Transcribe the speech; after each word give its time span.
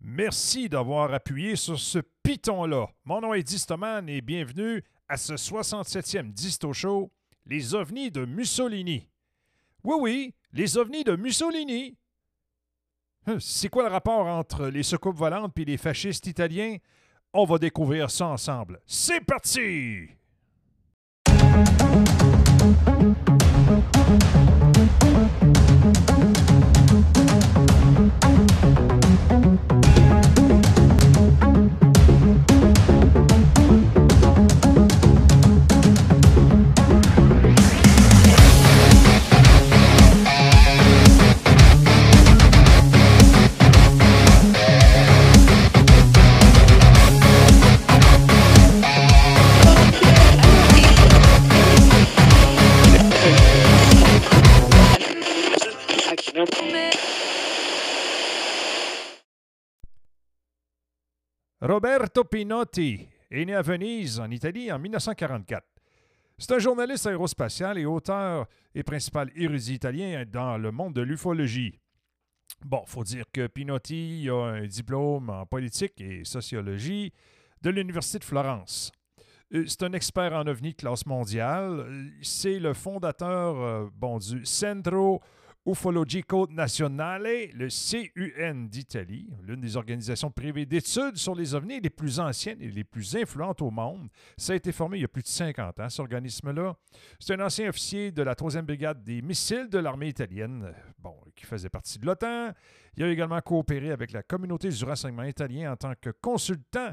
Merci 0.00 0.68
d'avoir 0.68 1.14
appuyé 1.14 1.56
sur 1.56 1.78
ce 1.78 1.98
piton-là. 2.22 2.86
Mon 3.04 3.20
nom 3.20 3.34
est 3.34 3.42
Distoman 3.42 4.08
et 4.08 4.20
bienvenue 4.20 4.82
à 5.08 5.16
ce 5.16 5.34
67e 5.34 6.32
Disto 6.32 6.72
Show, 6.72 7.10
les 7.46 7.74
ovnis 7.74 8.10
de 8.10 8.24
Mussolini. 8.24 9.08
Oui, 9.84 9.96
oui, 10.00 10.34
les 10.52 10.76
ovnis 10.76 11.04
de 11.04 11.16
Mussolini. 11.16 11.96
Hum, 13.26 13.40
C'est 13.40 13.68
quoi 13.68 13.84
le 13.84 13.90
rapport 13.90 14.26
entre 14.26 14.66
les 14.66 14.82
soucoupes 14.82 15.16
volantes 15.16 15.56
et 15.58 15.64
les 15.64 15.76
fascistes 15.76 16.26
italiens? 16.26 16.76
On 17.32 17.44
va 17.44 17.58
découvrir 17.58 18.10
ça 18.10 18.26
ensemble. 18.26 18.80
C'est 18.86 19.24
parti! 19.24 20.08
Música 22.62 24.51
Roberto 61.62 62.24
Pinotti 62.24 63.08
est 63.30 63.44
né 63.44 63.54
à 63.54 63.62
Venise, 63.62 64.18
en 64.18 64.28
Italie, 64.32 64.72
en 64.72 64.80
1944. 64.80 65.64
C'est 66.36 66.50
un 66.50 66.58
journaliste 66.58 67.06
aérospatial 67.06 67.78
et 67.78 67.84
auteur 67.84 68.48
et 68.74 68.82
principal 68.82 69.30
érudit 69.36 69.74
italien 69.74 70.24
dans 70.26 70.58
le 70.58 70.72
monde 70.72 70.92
de 70.92 71.02
l'ufologie. 71.02 71.78
Bon, 72.64 72.82
faut 72.84 73.04
dire 73.04 73.26
que 73.32 73.46
Pinotti 73.46 74.28
a 74.28 74.34
un 74.34 74.66
diplôme 74.66 75.30
en 75.30 75.46
politique 75.46 76.00
et 76.00 76.24
sociologie 76.24 77.12
de 77.60 77.70
l'Université 77.70 78.18
de 78.18 78.24
Florence. 78.24 78.90
Euh, 79.54 79.62
C'est 79.68 79.84
un 79.84 79.92
expert 79.92 80.32
en 80.32 80.48
ovni 80.48 80.70
de 80.70 80.76
classe 80.76 81.06
mondiale. 81.06 82.10
C'est 82.22 82.58
le 82.58 82.74
fondateur 82.74 83.56
euh, 83.56 83.88
bon, 83.94 84.18
du 84.18 84.44
Centro 84.44 85.22
Ufologico 85.64 86.48
Nazionale, 86.50 87.50
le 87.54 87.68
CUN 87.68 88.66
d'Italie, 88.66 89.28
l'une 89.44 89.60
des 89.60 89.76
organisations 89.76 90.28
privées 90.28 90.66
d'études 90.66 91.16
sur 91.16 91.36
les 91.36 91.54
ovnis 91.54 91.78
les 91.78 91.88
plus 91.88 92.18
anciennes 92.18 92.60
et 92.60 92.68
les 92.68 92.82
plus 92.82 93.14
influentes 93.14 93.62
au 93.62 93.70
monde. 93.70 94.08
Ça 94.36 94.54
a 94.54 94.56
été 94.56 94.72
formé 94.72 94.98
il 94.98 95.02
y 95.02 95.04
a 95.04 95.08
plus 95.08 95.22
de 95.22 95.28
50 95.28 95.78
ans, 95.78 95.88
cet 95.88 96.00
organisme-là. 96.00 96.74
C'est 97.20 97.34
un 97.34 97.46
ancien 97.46 97.68
officier 97.68 98.10
de 98.10 98.22
la 98.24 98.34
3e 98.34 98.62
brigade 98.62 99.04
des 99.04 99.22
missiles 99.22 99.68
de 99.68 99.78
l'armée 99.78 100.08
italienne, 100.08 100.74
bon, 100.98 101.14
qui 101.36 101.46
faisait 101.46 101.68
partie 101.68 102.00
de 102.00 102.06
l'OTAN. 102.06 102.50
Il 102.96 103.04
a 103.04 103.08
également 103.08 103.40
coopéré 103.40 103.92
avec 103.92 104.10
la 104.10 104.24
communauté 104.24 104.68
du 104.68 104.84
renseignement 104.84 105.22
italien 105.22 105.72
en 105.72 105.76
tant 105.76 105.92
que 106.00 106.10
consultant 106.10 106.90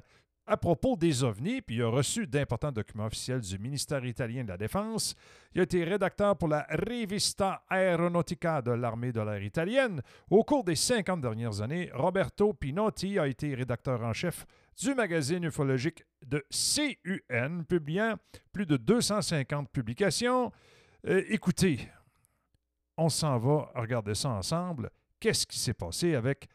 à 0.49 0.57
propos 0.57 0.95
des 0.95 1.23
ovnis, 1.23 1.61
puis 1.61 1.75
il 1.75 1.83
a 1.83 1.89
reçu 1.89 2.25
d'importants 2.25 2.71
documents 2.71 3.05
officiels 3.05 3.39
du 3.39 3.59
ministère 3.59 4.03
italien 4.03 4.43
de 4.43 4.49
la 4.49 4.57
Défense. 4.57 5.15
Il 5.53 5.61
a 5.61 5.63
été 5.63 5.83
rédacteur 5.83 6.35
pour 6.35 6.47
la 6.47 6.65
Rivista 6.69 7.63
Aeronautica 7.69 8.63
de 8.63 8.71
l'armée 8.71 9.11
de 9.11 9.21
l'air 9.21 9.43
italienne. 9.43 10.01
Au 10.27 10.43
cours 10.43 10.63
des 10.63 10.75
50 10.75 11.21
dernières 11.21 11.61
années, 11.61 11.91
Roberto 11.93 12.53
Pinotti 12.53 13.19
a 13.19 13.27
été 13.27 13.53
rédacteur 13.53 14.01
en 14.01 14.11
chef 14.11 14.47
du 14.81 14.95
magazine 14.95 15.43
ufologique 15.43 16.03
de 16.25 16.43
CUN, 16.49 17.63
publiant 17.67 18.15
plus 18.51 18.65
de 18.65 18.77
250 18.77 19.69
publications. 19.69 20.51
Euh, 21.07 21.23
écoutez, 21.29 21.87
on 22.97 23.09
s'en 23.09 23.37
va 23.37 23.71
regarder 23.75 24.15
ça 24.15 24.29
ensemble. 24.29 24.89
Qu'est-ce 25.19 25.45
qui 25.45 25.59
s'est 25.59 25.75
passé 25.75 26.15
avec 26.15 26.49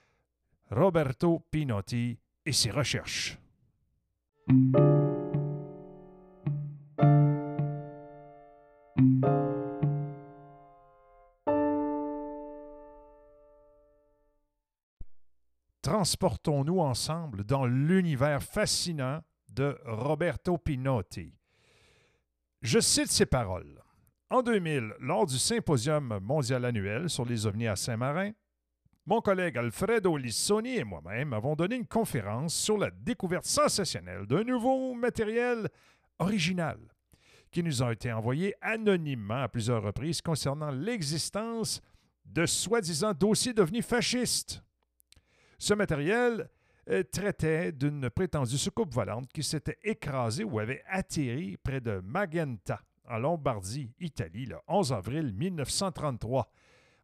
Roberto 0.73 1.47
Pinotti 1.53 2.19
et 2.45 2.53
ses 2.53 2.73
recherches? 2.73 3.39
Transportons-nous 15.81 16.81
ensemble 16.81 17.45
dans 17.45 17.65
l'univers 17.65 18.43
fascinant 18.43 19.23
de 19.49 19.79
Roberto 19.87 20.59
Pinotti. 20.59 21.33
Je 22.61 22.81
cite 22.81 23.11
ses 23.11 23.25
paroles. 23.25 23.83
En 24.29 24.43
2000, 24.43 24.93
lors 25.01 25.25
du 25.25 25.39
symposium 25.39 26.19
mondial 26.21 26.67
annuel 26.67 27.09
sur 27.09 27.25
les 27.25 27.47
ovnis 27.47 27.69
à 27.69 27.77
Saint-Marin, 27.77 28.33
mon 29.07 29.21
collègue 29.21 29.59
Alfredo 29.59 30.17
Lissoni 30.17 30.77
et 30.77 30.85
moi-même 30.85 31.33
avons 31.33 31.55
donné 31.55 31.77
une 31.77 31.87
conférence 31.87 32.55
sur 32.55 32.79
la 32.79 32.91
découverte 32.91 33.45
sensationnelle 33.45 34.27
d'un 34.27 34.45
nouveau 34.45 34.95
matériel 34.95 35.69
original 36.19 36.79
qui 37.51 37.63
nous 37.63 37.83
a 37.83 37.93
été 37.93 38.11
envoyé 38.11 38.55
anonymement 38.61 39.43
à 39.43 39.49
plusieurs 39.49 39.83
reprises 39.83 40.23
concernant 40.23 40.71
l'existence 40.71 41.81
de 42.25 42.47
soi-disant 42.47 43.13
dossiers 43.13 43.53
devenus 43.53 43.87
fascistes. 43.87 44.63
Ce 45.59 45.75
matériel 45.75 46.49
euh, 46.89 47.03
traitait 47.03 47.73
d'une 47.73 48.11
prétendue 48.11 48.59
soucoupe 48.59 48.93
volante 48.93 49.31
qui 49.33 49.43
s'était 49.43 49.79
écrasée 49.85 50.45
ou 50.45 50.59
avait 50.59 50.83
atterri 50.89 51.57
près 51.59 51.81
de 51.81 52.01
Magenta, 52.03 52.81
en 53.07 53.19
Lombardie, 53.19 53.93
Italie, 54.01 54.47
le 54.47 54.57
11 54.67 54.93
avril 54.95 55.33
1933 55.35 56.51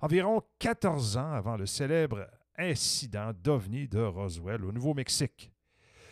environ 0.00 0.42
14 0.58 1.16
ans 1.16 1.32
avant 1.32 1.56
le 1.56 1.66
célèbre 1.66 2.26
incident 2.56 3.32
d'OVNI 3.32 3.88
de 3.88 4.00
Roswell 4.00 4.64
au 4.64 4.72
Nouveau-Mexique. 4.72 5.52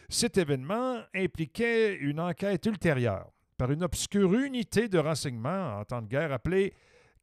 Cet 0.09 0.39
événement 0.39 1.03
impliquait 1.15 1.95
une 1.95 2.21
enquête 2.21 2.65
ultérieure 2.67 3.31
par 3.59 3.71
une 3.71 3.83
obscure 3.83 4.33
unité 4.35 4.89
de 4.89 4.99
renseignement 4.99 5.79
en 5.79 5.85
temps 5.85 6.01
de 6.01 6.07
guerre 6.07 6.33
appelée 6.33 6.73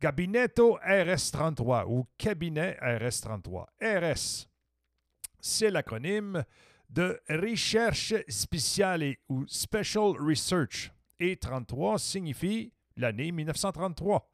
Gabinetto 0.02 0.78
RS-33 0.86 1.86
ou 1.88 2.06
Cabinet 2.18 2.78
RS-33. 2.82 3.66
RS, 3.82 4.48
c'est 5.40 5.72
l'acronyme 5.72 6.44
de 6.90 7.20
Recherche 7.30 8.14
Speciale 8.28 9.16
ou 9.30 9.46
Special 9.48 10.14
Research 10.20 10.92
et 11.20 11.38
33 11.38 11.98
signifie 11.98 12.74
l'année 12.98 13.32
1933. 13.32 14.30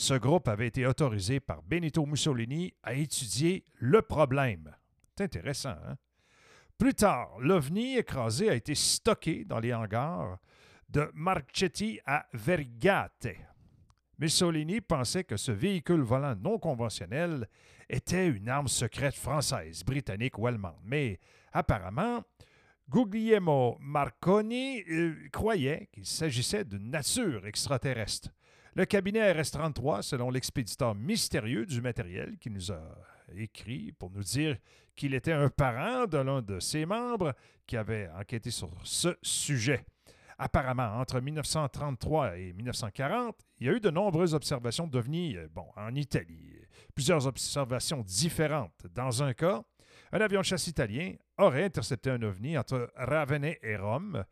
Ce 0.00 0.14
groupe 0.14 0.48
avait 0.48 0.68
été 0.68 0.86
autorisé 0.86 1.40
par 1.40 1.62
Benito 1.62 2.06
Mussolini 2.06 2.72
à 2.82 2.94
étudier 2.94 3.66
le 3.74 4.00
problème. 4.00 4.74
C'est 5.14 5.24
intéressant, 5.24 5.76
hein? 5.86 5.98
Plus 6.78 6.94
tard, 6.94 7.38
l'OVNI 7.38 7.98
écrasé 7.98 8.48
a 8.48 8.54
été 8.54 8.74
stocké 8.74 9.44
dans 9.44 9.60
les 9.60 9.74
hangars 9.74 10.38
de 10.88 11.10
Marchetti 11.12 12.00
à 12.06 12.24
Vergate. 12.32 13.28
Mussolini 14.18 14.80
pensait 14.80 15.24
que 15.24 15.36
ce 15.36 15.52
véhicule 15.52 16.00
volant 16.00 16.34
non 16.34 16.58
conventionnel 16.58 17.46
était 17.90 18.26
une 18.26 18.48
arme 18.48 18.68
secrète 18.68 19.16
française, 19.16 19.84
britannique 19.84 20.38
ou 20.38 20.46
allemande. 20.46 20.80
Mais 20.82 21.20
apparemment, 21.52 22.22
Guglielmo 22.88 23.76
Marconi 23.80 24.82
euh, 24.90 25.28
croyait 25.30 25.90
qu'il 25.92 26.06
s'agissait 26.06 26.64
d'une 26.64 26.90
nature 26.90 27.46
extraterrestre. 27.46 28.30
Le 28.76 28.84
cabinet 28.84 29.32
RS-33, 29.32 30.02
selon 30.02 30.30
l'expéditeur 30.30 30.94
mystérieux 30.94 31.66
du 31.66 31.80
matériel 31.80 32.38
qui 32.38 32.50
nous 32.50 32.70
a 32.70 32.80
écrit 33.36 33.92
pour 33.92 34.10
nous 34.10 34.22
dire 34.22 34.56
qu'il 34.94 35.14
était 35.14 35.32
un 35.32 35.48
parent 35.48 36.06
de 36.06 36.18
l'un 36.18 36.40
de 36.42 36.60
ses 36.60 36.86
membres 36.86 37.34
qui 37.66 37.76
avait 37.76 38.08
enquêté 38.16 38.50
sur 38.50 38.70
ce 38.84 39.16
sujet. 39.22 39.84
Apparemment, 40.38 40.98
entre 40.98 41.20
1933 41.20 42.38
et 42.38 42.52
1940, 42.52 43.36
il 43.58 43.66
y 43.66 43.70
a 43.70 43.72
eu 43.72 43.80
de 43.80 43.90
nombreuses 43.90 44.34
observations 44.34 44.86
d'OVNI 44.86 45.36
bon, 45.52 45.66
en 45.76 45.94
Italie. 45.94 46.54
Plusieurs 46.94 47.26
observations 47.26 48.02
différentes. 48.02 48.86
Dans 48.94 49.22
un 49.22 49.34
cas, 49.34 49.62
un 50.12 50.20
avion 50.20 50.42
chasse 50.42 50.66
italien 50.66 51.14
aurait 51.38 51.64
intercepté 51.64 52.10
un 52.10 52.22
OVNI 52.22 52.56
entre 52.56 52.90
Ravenay 52.96 53.58
et 53.62 53.76
Rome. 53.76 54.24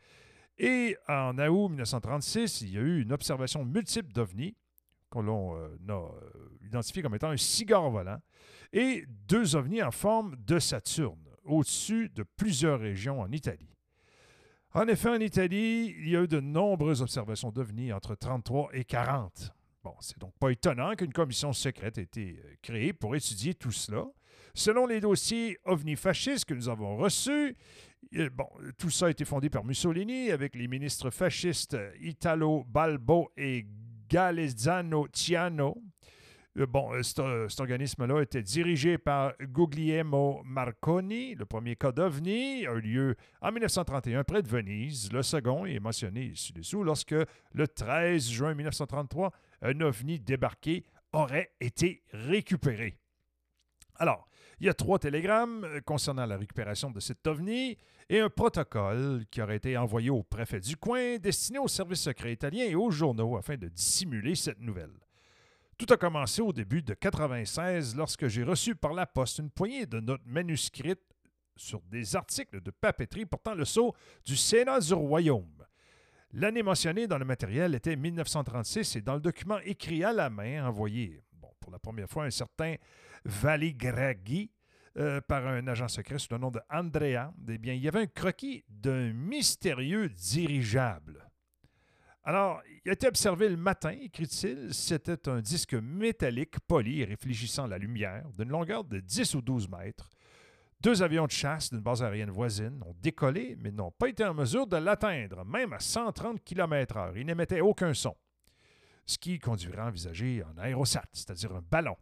Et 0.58 0.96
en 1.08 1.38
août 1.38 1.68
1936, 1.68 2.62
il 2.62 2.74
y 2.74 2.78
a 2.78 2.80
eu 2.80 3.02
une 3.02 3.12
observation 3.12 3.64
multiple 3.64 4.12
d'OVNI 4.12 4.56
qu'on 5.10 5.56
euh, 5.56 5.68
a 5.88 5.92
euh, 5.92 6.10
identifié 6.66 7.02
comme 7.02 7.14
étant 7.14 7.30
un 7.30 7.36
cigare 7.36 7.90
volant 7.90 8.18
et 8.72 9.04
deux 9.26 9.56
ovnis 9.56 9.82
en 9.82 9.90
forme 9.90 10.36
de 10.36 10.58
Saturne 10.58 11.18
au-dessus 11.44 12.10
de 12.10 12.22
plusieurs 12.22 12.80
régions 12.80 13.20
en 13.20 13.30
Italie. 13.32 13.74
En 14.74 14.86
effet, 14.86 15.08
en 15.08 15.20
Italie, 15.20 15.94
il 15.98 16.10
y 16.10 16.16
a 16.16 16.22
eu 16.22 16.28
de 16.28 16.40
nombreuses 16.40 17.00
observations 17.00 17.50
d'OVNI 17.50 17.92
entre 17.92 18.14
33 18.14 18.70
et 18.74 18.84
40. 18.84 19.50
Bon, 19.82 19.94
c'est 20.00 20.18
donc 20.18 20.34
pas 20.38 20.50
étonnant 20.50 20.94
qu'une 20.94 21.12
commission 21.12 21.52
secrète 21.52 21.96
ait 21.96 22.02
été 22.02 22.40
euh, 22.44 22.54
créée 22.60 22.92
pour 22.92 23.16
étudier 23.16 23.54
tout 23.54 23.72
cela. 23.72 24.04
Selon 24.54 24.86
les 24.86 25.00
dossiers 25.00 25.58
OVNI 25.64 25.96
fascistes 25.96 26.44
que 26.44 26.54
nous 26.54 26.68
avons 26.68 26.96
reçus, 26.96 27.56
bon, 28.32 28.48
tout 28.78 28.90
ça 28.90 29.06
a 29.06 29.10
été 29.10 29.24
fondé 29.24 29.50
par 29.50 29.64
Mussolini 29.64 30.30
avec 30.30 30.54
les 30.54 30.68
ministres 30.68 31.10
fascistes 31.10 31.76
Italo 32.00 32.64
Balbo 32.68 33.30
et 33.36 33.66
Galezzano 34.08 35.06
Ciano. 35.12 35.82
Euh, 36.58 36.66
bon, 36.66 36.92
euh, 36.92 37.02
cet, 37.02 37.60
organisme-là 37.60 38.22
était 38.22 38.42
dirigé 38.42 38.98
par 38.98 39.34
Guglielmo 39.40 40.42
Marconi. 40.44 41.34
Le 41.34 41.44
premier 41.46 41.76
cas 41.76 41.92
d'OVNI 41.92 42.66
a 42.66 42.72
eu 42.72 42.80
lieu 42.80 43.16
en 43.40 43.52
1931 43.52 44.24
près 44.24 44.42
de 44.42 44.48
Venise. 44.48 45.12
Le 45.12 45.22
second 45.22 45.66
est 45.66 45.78
mentionné 45.78 46.32
ci-dessous 46.34 46.82
lorsque, 46.82 47.14
le 47.52 47.68
13 47.68 48.28
juin 48.30 48.54
1933, 48.54 49.32
un 49.62 49.80
OVNI 49.80 50.18
débarqué 50.20 50.84
aurait 51.12 51.52
été 51.60 52.02
récupéré. 52.12 52.98
Alors, 53.96 54.27
il 54.60 54.66
y 54.66 54.68
a 54.68 54.74
trois 54.74 54.98
télégrammes 54.98 55.64
euh, 55.64 55.80
concernant 55.80 56.26
la 56.26 56.36
récupération 56.36 56.90
de 56.90 57.00
cet 57.00 57.26
OVNI 57.26 57.76
et 58.08 58.20
un 58.20 58.30
protocole 58.30 59.24
qui 59.30 59.40
aurait 59.40 59.56
été 59.56 59.76
envoyé 59.76 60.10
au 60.10 60.22
préfet 60.22 60.60
du 60.60 60.76
coin, 60.76 61.18
destiné 61.18 61.58
aux 61.58 61.68
services 61.68 62.02
secrets 62.02 62.32
italiens 62.32 62.64
et 62.64 62.74
aux 62.74 62.90
journaux 62.90 63.36
afin 63.36 63.56
de 63.56 63.68
dissimuler 63.68 64.34
cette 64.34 64.60
nouvelle. 64.60 64.94
Tout 65.76 65.86
a 65.92 65.96
commencé 65.96 66.42
au 66.42 66.52
début 66.52 66.82
de 66.82 66.94
96 66.94 67.94
lorsque 67.94 68.26
j'ai 68.26 68.42
reçu 68.42 68.74
par 68.74 68.94
la 68.94 69.06
poste 69.06 69.38
une 69.38 69.50
poignée 69.50 69.86
de 69.86 70.00
notes 70.00 70.26
manuscrites 70.26 71.14
sur 71.54 71.80
des 71.82 72.16
articles 72.16 72.60
de 72.60 72.70
papeterie 72.70 73.26
portant 73.26 73.54
le 73.54 73.64
sceau 73.64 73.94
du 74.24 74.36
Sénat 74.36 74.80
du 74.80 74.94
Royaume. 74.94 75.64
L'année 76.32 76.62
mentionnée 76.62 77.06
dans 77.06 77.18
le 77.18 77.24
matériel 77.24 77.74
était 77.74 77.96
1936 77.96 78.96
et 78.96 79.00
dans 79.02 79.14
le 79.14 79.20
document 79.20 79.58
écrit 79.64 80.02
à 80.02 80.12
la 80.12 80.30
main 80.30 80.66
envoyé 80.66 81.22
bon, 81.32 81.50
pour 81.60 81.70
la 81.70 81.78
première 81.78 82.08
fois 82.08 82.24
un 82.24 82.30
certain 82.30 82.74
Valigraghi 83.24 84.50
euh, 84.96 85.20
par 85.20 85.46
un 85.46 85.66
agent 85.68 85.88
secret 85.88 86.18
sous 86.18 86.32
le 86.32 86.38
nom 86.38 86.50
de 86.50 86.60
Andrea, 86.70 87.32
eh 87.48 87.58
bien, 87.58 87.74
il 87.74 87.82
y 87.82 87.88
avait 87.88 88.00
un 88.00 88.06
croquis 88.06 88.64
d'un 88.68 89.12
mystérieux 89.12 90.08
dirigeable. 90.08 91.28
Alors, 92.24 92.60
il 92.84 92.90
a 92.90 92.92
été 92.92 93.06
observé 93.06 93.48
le 93.48 93.56
matin, 93.56 93.90
écrit-il, 93.90 94.74
c'était 94.74 95.28
un 95.28 95.40
disque 95.40 95.74
métallique 95.74 96.60
poli 96.66 97.04
réfléchissant 97.04 97.66
la 97.66 97.78
lumière 97.78 98.28
d'une 98.36 98.48
longueur 98.48 98.84
de 98.84 99.00
10 99.00 99.36
ou 99.36 99.40
12 99.40 99.68
mètres. 99.68 100.10
Deux 100.80 101.02
avions 101.02 101.26
de 101.26 101.30
chasse 101.30 101.70
d'une 101.70 101.80
base 101.80 102.02
aérienne 102.02 102.30
voisine 102.30 102.82
ont 102.84 102.94
décollé, 103.00 103.56
mais 103.58 103.70
n'ont 103.70 103.90
pas 103.90 104.08
été 104.08 104.24
en 104.24 104.34
mesure 104.34 104.66
de 104.66 104.76
l'atteindre, 104.76 105.44
même 105.44 105.72
à 105.72 105.80
130 105.80 106.42
km/h. 106.44 107.12
Ils 107.16 107.26
n'émettaient 107.26 107.60
aucun 107.60 107.94
son. 107.94 108.16
Ce 109.06 109.16
qui 109.16 109.38
conduirait 109.38 109.80
à 109.80 109.86
envisager 109.86 110.42
un 110.42 110.58
aérosat, 110.58 111.04
c'est-à-dire 111.12 111.54
un 111.54 111.62
ballon. 111.62 111.96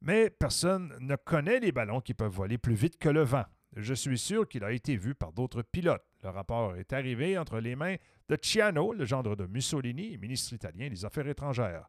Mais 0.00 0.30
personne 0.30 0.94
ne 1.00 1.16
connaît 1.16 1.60
les 1.60 1.72
ballons 1.72 2.00
qui 2.00 2.14
peuvent 2.14 2.32
voler 2.32 2.58
plus 2.58 2.74
vite 2.74 2.98
que 2.98 3.08
le 3.08 3.22
vent. 3.22 3.44
Je 3.76 3.94
suis 3.94 4.18
sûr 4.18 4.48
qu'il 4.48 4.64
a 4.64 4.72
été 4.72 4.96
vu 4.96 5.14
par 5.14 5.32
d'autres 5.32 5.62
pilotes. 5.62 6.04
Le 6.22 6.30
rapport 6.30 6.76
est 6.76 6.92
arrivé 6.92 7.36
entre 7.36 7.60
les 7.60 7.76
mains 7.76 7.96
de 8.28 8.36
Ciano, 8.40 8.92
le 8.92 9.04
gendre 9.04 9.36
de 9.36 9.46
Mussolini, 9.46 10.16
ministre 10.18 10.54
italien 10.54 10.88
des 10.88 11.04
Affaires 11.04 11.28
étrangères. 11.28 11.88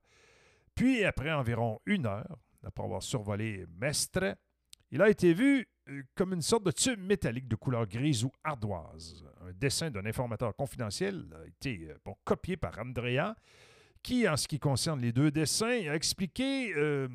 Puis, 0.75 1.03
après 1.03 1.31
environ 1.31 1.79
une 1.85 2.05
heure, 2.05 2.37
après 2.63 2.83
avoir 2.83 3.01
survolé 3.01 3.65
Mestre, 3.79 4.35
il 4.91 5.01
a 5.01 5.09
été 5.09 5.33
vu 5.33 5.67
euh, 5.89 6.03
comme 6.15 6.33
une 6.33 6.41
sorte 6.41 6.65
de 6.65 6.71
tube 6.71 6.99
métallique 6.99 7.47
de 7.47 7.55
couleur 7.55 7.87
grise 7.87 8.23
ou 8.23 8.31
ardoise. 8.43 9.23
Un 9.41 9.51
dessin 9.53 9.91
d'un 9.91 10.05
informateur 10.05 10.55
confidentiel 10.55 11.25
a 11.41 11.47
été 11.47 11.89
euh, 11.89 12.13
copié 12.23 12.57
par 12.57 12.77
Andrea 12.79 13.35
qui, 14.01 14.27
en 14.27 14.37
ce 14.37 14.47
qui 14.47 14.59
concerne 14.59 15.01
les 15.01 15.11
deux 15.11 15.31
dessins, 15.31 15.87
a 15.89 15.95
expliqué 15.95 16.73
euh, 16.75 17.07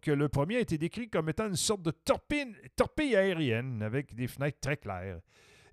que 0.00 0.10
le 0.10 0.28
premier 0.28 0.56
a 0.56 0.60
été 0.60 0.78
décrit 0.78 1.08
comme 1.08 1.28
étant 1.28 1.46
une 1.46 1.56
sorte 1.56 1.82
de 1.82 1.90
torpille, 1.90 2.54
torpille 2.76 3.16
aérienne 3.16 3.82
avec 3.82 4.14
des 4.14 4.26
fenêtres 4.26 4.60
très 4.60 4.76
claires 4.76 5.20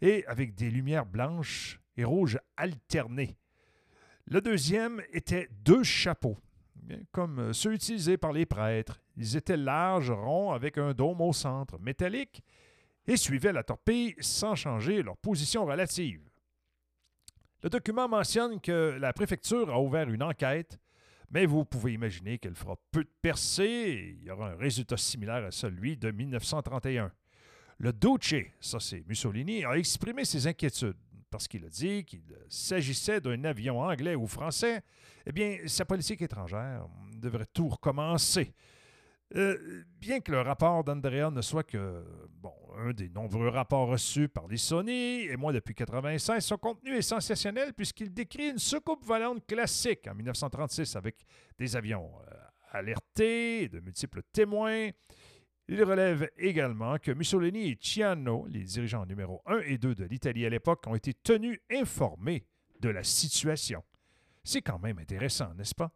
et 0.01 0.25
avec 0.27 0.55
des 0.55 0.69
lumières 0.69 1.05
blanches 1.05 1.79
et 1.95 2.03
rouges 2.03 2.39
alternées. 2.55 3.37
Le 4.25 4.41
deuxième 4.41 5.01
était 5.13 5.47
deux 5.63 5.83
chapeaux, 5.83 6.37
comme 7.11 7.53
ceux 7.53 7.73
utilisés 7.73 8.17
par 8.17 8.33
les 8.33 8.45
prêtres. 8.45 9.01
Ils 9.15 9.37
étaient 9.37 9.57
larges, 9.57 10.11
ronds, 10.11 10.51
avec 10.51 10.77
un 10.77 10.93
dôme 10.93 11.21
au 11.21 11.33
centre, 11.33 11.79
métallique, 11.79 12.43
et 13.07 13.15
suivaient 13.15 13.53
la 13.53 13.63
torpille 13.63 14.15
sans 14.19 14.55
changer 14.55 15.01
leur 15.01 15.17
position 15.17 15.65
relative. 15.65 16.26
Le 17.63 17.69
document 17.69 18.07
mentionne 18.07 18.61
que 18.61 18.97
la 18.99 19.13
préfecture 19.13 19.71
a 19.71 19.81
ouvert 19.81 20.09
une 20.09 20.21
enquête, 20.21 20.79
mais 21.31 21.47
vous 21.47 21.65
pouvez 21.65 21.93
imaginer 21.93 22.37
qu'elle 22.37 22.55
fera 22.55 22.75
peu 22.91 23.03
de 23.03 23.09
percées 23.21 23.63
et 23.63 24.17
il 24.19 24.23
y 24.23 24.29
aura 24.29 24.51
un 24.51 24.55
résultat 24.55 24.97
similaire 24.97 25.43
à 25.43 25.51
celui 25.51 25.97
de 25.97 26.11
1931. 26.11 27.11
Le 27.79 27.93
Duce, 27.93 28.45
ça 28.59 28.79
c'est 28.79 29.03
Mussolini, 29.07 29.65
a 29.65 29.75
exprimé 29.75 30.23
ses 30.23 30.45
inquiétudes 30.45 30.97
parce 31.31 31.47
qu'il 31.47 31.65
a 31.65 31.69
dit 31.69 32.05
qu'il 32.05 32.21
s'agissait 32.47 33.19
d'un 33.21 33.43
avion 33.43 33.81
anglais 33.81 34.15
ou 34.15 34.27
français. 34.27 34.81
Eh 35.25 35.31
bien, 35.31 35.57
sa 35.65 35.83
politique 35.83 36.21
étrangère 36.21 36.87
devrait 37.15 37.47
tout 37.51 37.69
recommencer. 37.69 38.53
Euh, 39.35 39.83
bien 39.99 40.21
que 40.21 40.31
le 40.31 40.39
rapport 40.39 40.85
d'Andrea 40.85 41.29
ne 41.31 41.41
soit 41.41 41.63
que 41.63 42.05
bon, 42.29 42.53
un 42.77 42.93
des 42.93 43.09
nombreux 43.09 43.49
rapports 43.49 43.89
reçus 43.89 44.29
par 44.29 44.47
les 44.47 44.55
Sony, 44.57 45.23
et 45.23 45.35
moi 45.35 45.51
depuis 45.51 45.73
1996, 45.73 46.45
son 46.45 46.57
contenu 46.57 46.95
est 46.95 47.01
sensationnel 47.01 47.73
puisqu'il 47.73 48.13
décrit 48.13 48.51
une 48.51 48.57
soucoupe 48.57 49.03
volante 49.03 49.45
classique 49.45 50.07
en 50.07 50.15
1936 50.15 50.95
avec 50.95 51.25
des 51.59 51.75
avions 51.75 52.09
euh, 52.31 52.35
alertés, 52.71 53.67
de 53.67 53.81
multiples 53.81 54.21
témoins. 54.31 54.91
Il 55.67 55.83
relève 55.83 56.29
également 56.37 56.97
que 56.97 57.11
Mussolini 57.11 57.71
et 57.71 57.77
Ciano, 57.81 58.45
les 58.47 58.63
dirigeants 58.63 59.05
numéro 59.05 59.41
1 59.45 59.59
et 59.65 59.77
2 59.77 59.93
de 59.93 60.05
l'Italie 60.05 60.45
à 60.45 60.49
l'époque, 60.49 60.87
ont 60.87 60.95
été 60.95 61.13
tenus 61.13 61.59
informés 61.69 62.47
de 62.79 62.87
la 62.87 63.03
situation. 63.03 63.83
C'est 64.45 64.61
quand 64.61 64.79
même 64.79 64.99
intéressant, 64.99 65.53
n'est-ce 65.55 65.75
pas? 65.75 65.91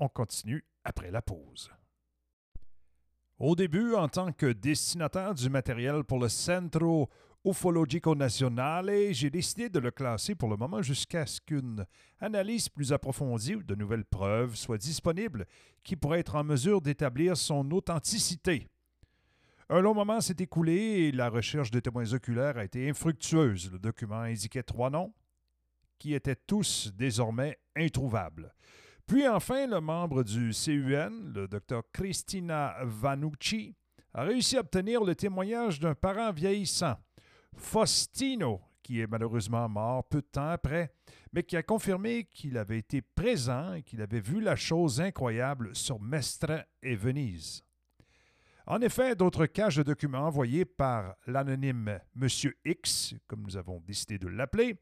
On 0.00 0.08
continue 0.08 0.64
après 0.82 1.12
la 1.12 1.22
pause. 1.22 1.70
Au 3.40 3.56
début, 3.56 3.94
en 3.94 4.06
tant 4.06 4.32
que 4.32 4.52
destinataire 4.52 5.32
du 5.32 5.48
matériel 5.48 6.04
pour 6.04 6.18
le 6.18 6.28
Centro 6.28 7.08
Ufologico 7.42 8.14
Nazionale, 8.14 9.14
j'ai 9.14 9.30
décidé 9.30 9.70
de 9.70 9.78
le 9.78 9.90
classer 9.90 10.34
pour 10.34 10.50
le 10.50 10.58
moment 10.58 10.82
jusqu'à 10.82 11.24
ce 11.24 11.40
qu'une 11.40 11.86
analyse 12.20 12.68
plus 12.68 12.92
approfondie 12.92 13.54
ou 13.54 13.62
de 13.62 13.74
nouvelles 13.74 14.04
preuves 14.04 14.56
soient 14.56 14.76
disponibles 14.76 15.46
qui 15.82 15.96
pourraient 15.96 16.20
être 16.20 16.34
en 16.34 16.44
mesure 16.44 16.82
d'établir 16.82 17.34
son 17.34 17.70
authenticité. 17.70 18.68
Un 19.70 19.80
long 19.80 19.94
moment 19.94 20.20
s'est 20.20 20.36
écoulé 20.38 20.74
et 20.74 21.12
la 21.12 21.30
recherche 21.30 21.70
de 21.70 21.80
témoins 21.80 22.12
oculaires 22.12 22.58
a 22.58 22.64
été 22.64 22.90
infructueuse. 22.90 23.72
Le 23.72 23.78
document 23.78 24.20
indiquait 24.20 24.62
trois 24.62 24.90
noms 24.90 25.14
qui 25.98 26.12
étaient 26.12 26.36
tous 26.36 26.92
désormais 26.94 27.58
introuvables. 27.74 28.52
Puis 29.10 29.26
enfin, 29.26 29.66
le 29.66 29.80
membre 29.80 30.22
du 30.22 30.52
CUN, 30.52 31.32
le 31.34 31.48
docteur 31.48 31.82
Christina 31.92 32.76
Vanucci, 32.84 33.74
a 34.14 34.22
réussi 34.22 34.56
à 34.56 34.60
obtenir 34.60 35.02
le 35.02 35.16
témoignage 35.16 35.80
d'un 35.80 35.96
parent 35.96 36.30
vieillissant, 36.30 36.94
Faustino, 37.56 38.60
qui 38.84 39.00
est 39.00 39.08
malheureusement 39.08 39.68
mort 39.68 40.04
peu 40.04 40.20
de 40.20 40.28
temps 40.28 40.50
après, 40.50 40.94
mais 41.32 41.42
qui 41.42 41.56
a 41.56 41.64
confirmé 41.64 42.28
qu'il 42.30 42.56
avait 42.56 42.78
été 42.78 43.02
présent 43.02 43.74
et 43.74 43.82
qu'il 43.82 44.00
avait 44.00 44.20
vu 44.20 44.40
la 44.40 44.54
chose 44.54 45.00
incroyable 45.00 45.74
sur 45.74 46.00
Mestre 46.00 46.64
et 46.80 46.94
Venise. 46.94 47.64
En 48.64 48.80
effet, 48.80 49.16
d'autres 49.16 49.46
caches 49.46 49.78
de 49.78 49.82
documents 49.82 50.28
envoyés 50.28 50.64
par 50.64 51.16
l'anonyme 51.26 51.98
Monsieur 52.14 52.56
X, 52.64 53.16
comme 53.26 53.42
nous 53.42 53.56
avons 53.56 53.80
décidé 53.80 54.18
de 54.18 54.28
l'appeler, 54.28 54.76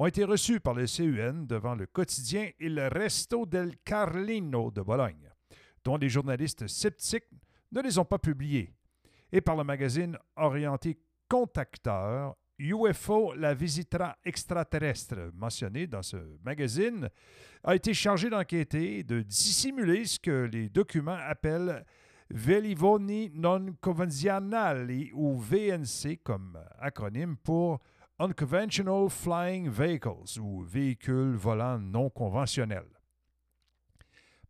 ont 0.00 0.06
été 0.06 0.24
reçus 0.24 0.60
par 0.60 0.72
le 0.72 0.86
CUN 0.86 1.44
devant 1.46 1.74
le 1.74 1.84
quotidien 1.84 2.48
Il 2.58 2.80
Resto 2.80 3.44
del 3.44 3.76
Carlino 3.84 4.70
de 4.70 4.80
Bologne, 4.80 5.28
dont 5.84 5.98
les 5.98 6.08
journalistes 6.08 6.66
sceptiques 6.68 7.28
ne 7.70 7.82
les 7.82 7.98
ont 7.98 8.06
pas 8.06 8.18
publiés, 8.18 8.72
et 9.30 9.42
par 9.42 9.56
le 9.56 9.62
magazine 9.62 10.16
orienté 10.36 10.98
Contacteur 11.28 12.34
UFO 12.58 13.34
La 13.34 13.52
Visita 13.52 14.16
Extraterrestre, 14.24 15.32
mentionné 15.34 15.86
dans 15.86 16.02
ce 16.02 16.16
magazine, 16.42 17.10
a 17.62 17.74
été 17.74 17.92
chargé 17.92 18.30
d'enquêter 18.30 19.00
et 19.00 19.04
de 19.04 19.20
dissimuler 19.20 20.06
ce 20.06 20.18
que 20.18 20.48
les 20.50 20.70
documents 20.70 21.18
appellent 21.28 21.84
Velivoni 22.30 23.30
non 23.34 23.74
convenzionali 23.82 25.10
ou 25.12 25.38
VNC 25.38 26.22
comme 26.24 26.58
acronyme 26.78 27.36
pour 27.36 27.80
Unconventional 28.20 29.08
Flying 29.08 29.70
Vehicles 29.70 30.38
ou 30.38 30.60
véhicules 30.60 31.36
volants 31.36 31.78
non 31.78 32.10
conventionnels. 32.10 33.00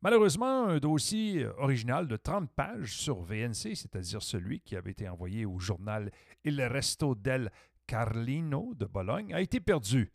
Malheureusement, 0.02 0.66
un 0.66 0.78
dossier 0.78 1.46
original 1.56 2.08
de 2.08 2.16
30 2.16 2.50
pages 2.50 2.96
sur 2.96 3.22
VNC, 3.22 3.76
c'est-à-dire 3.76 4.22
celui 4.22 4.58
qui 4.60 4.74
avait 4.74 4.90
été 4.90 5.08
envoyé 5.08 5.46
au 5.46 5.60
journal 5.60 6.10
Il 6.42 6.60
Resto 6.60 7.14
del 7.14 7.52
Carlino 7.86 8.74
de 8.74 8.86
Bologne, 8.86 9.32
a 9.32 9.40
été 9.40 9.60
perdu. 9.60 10.10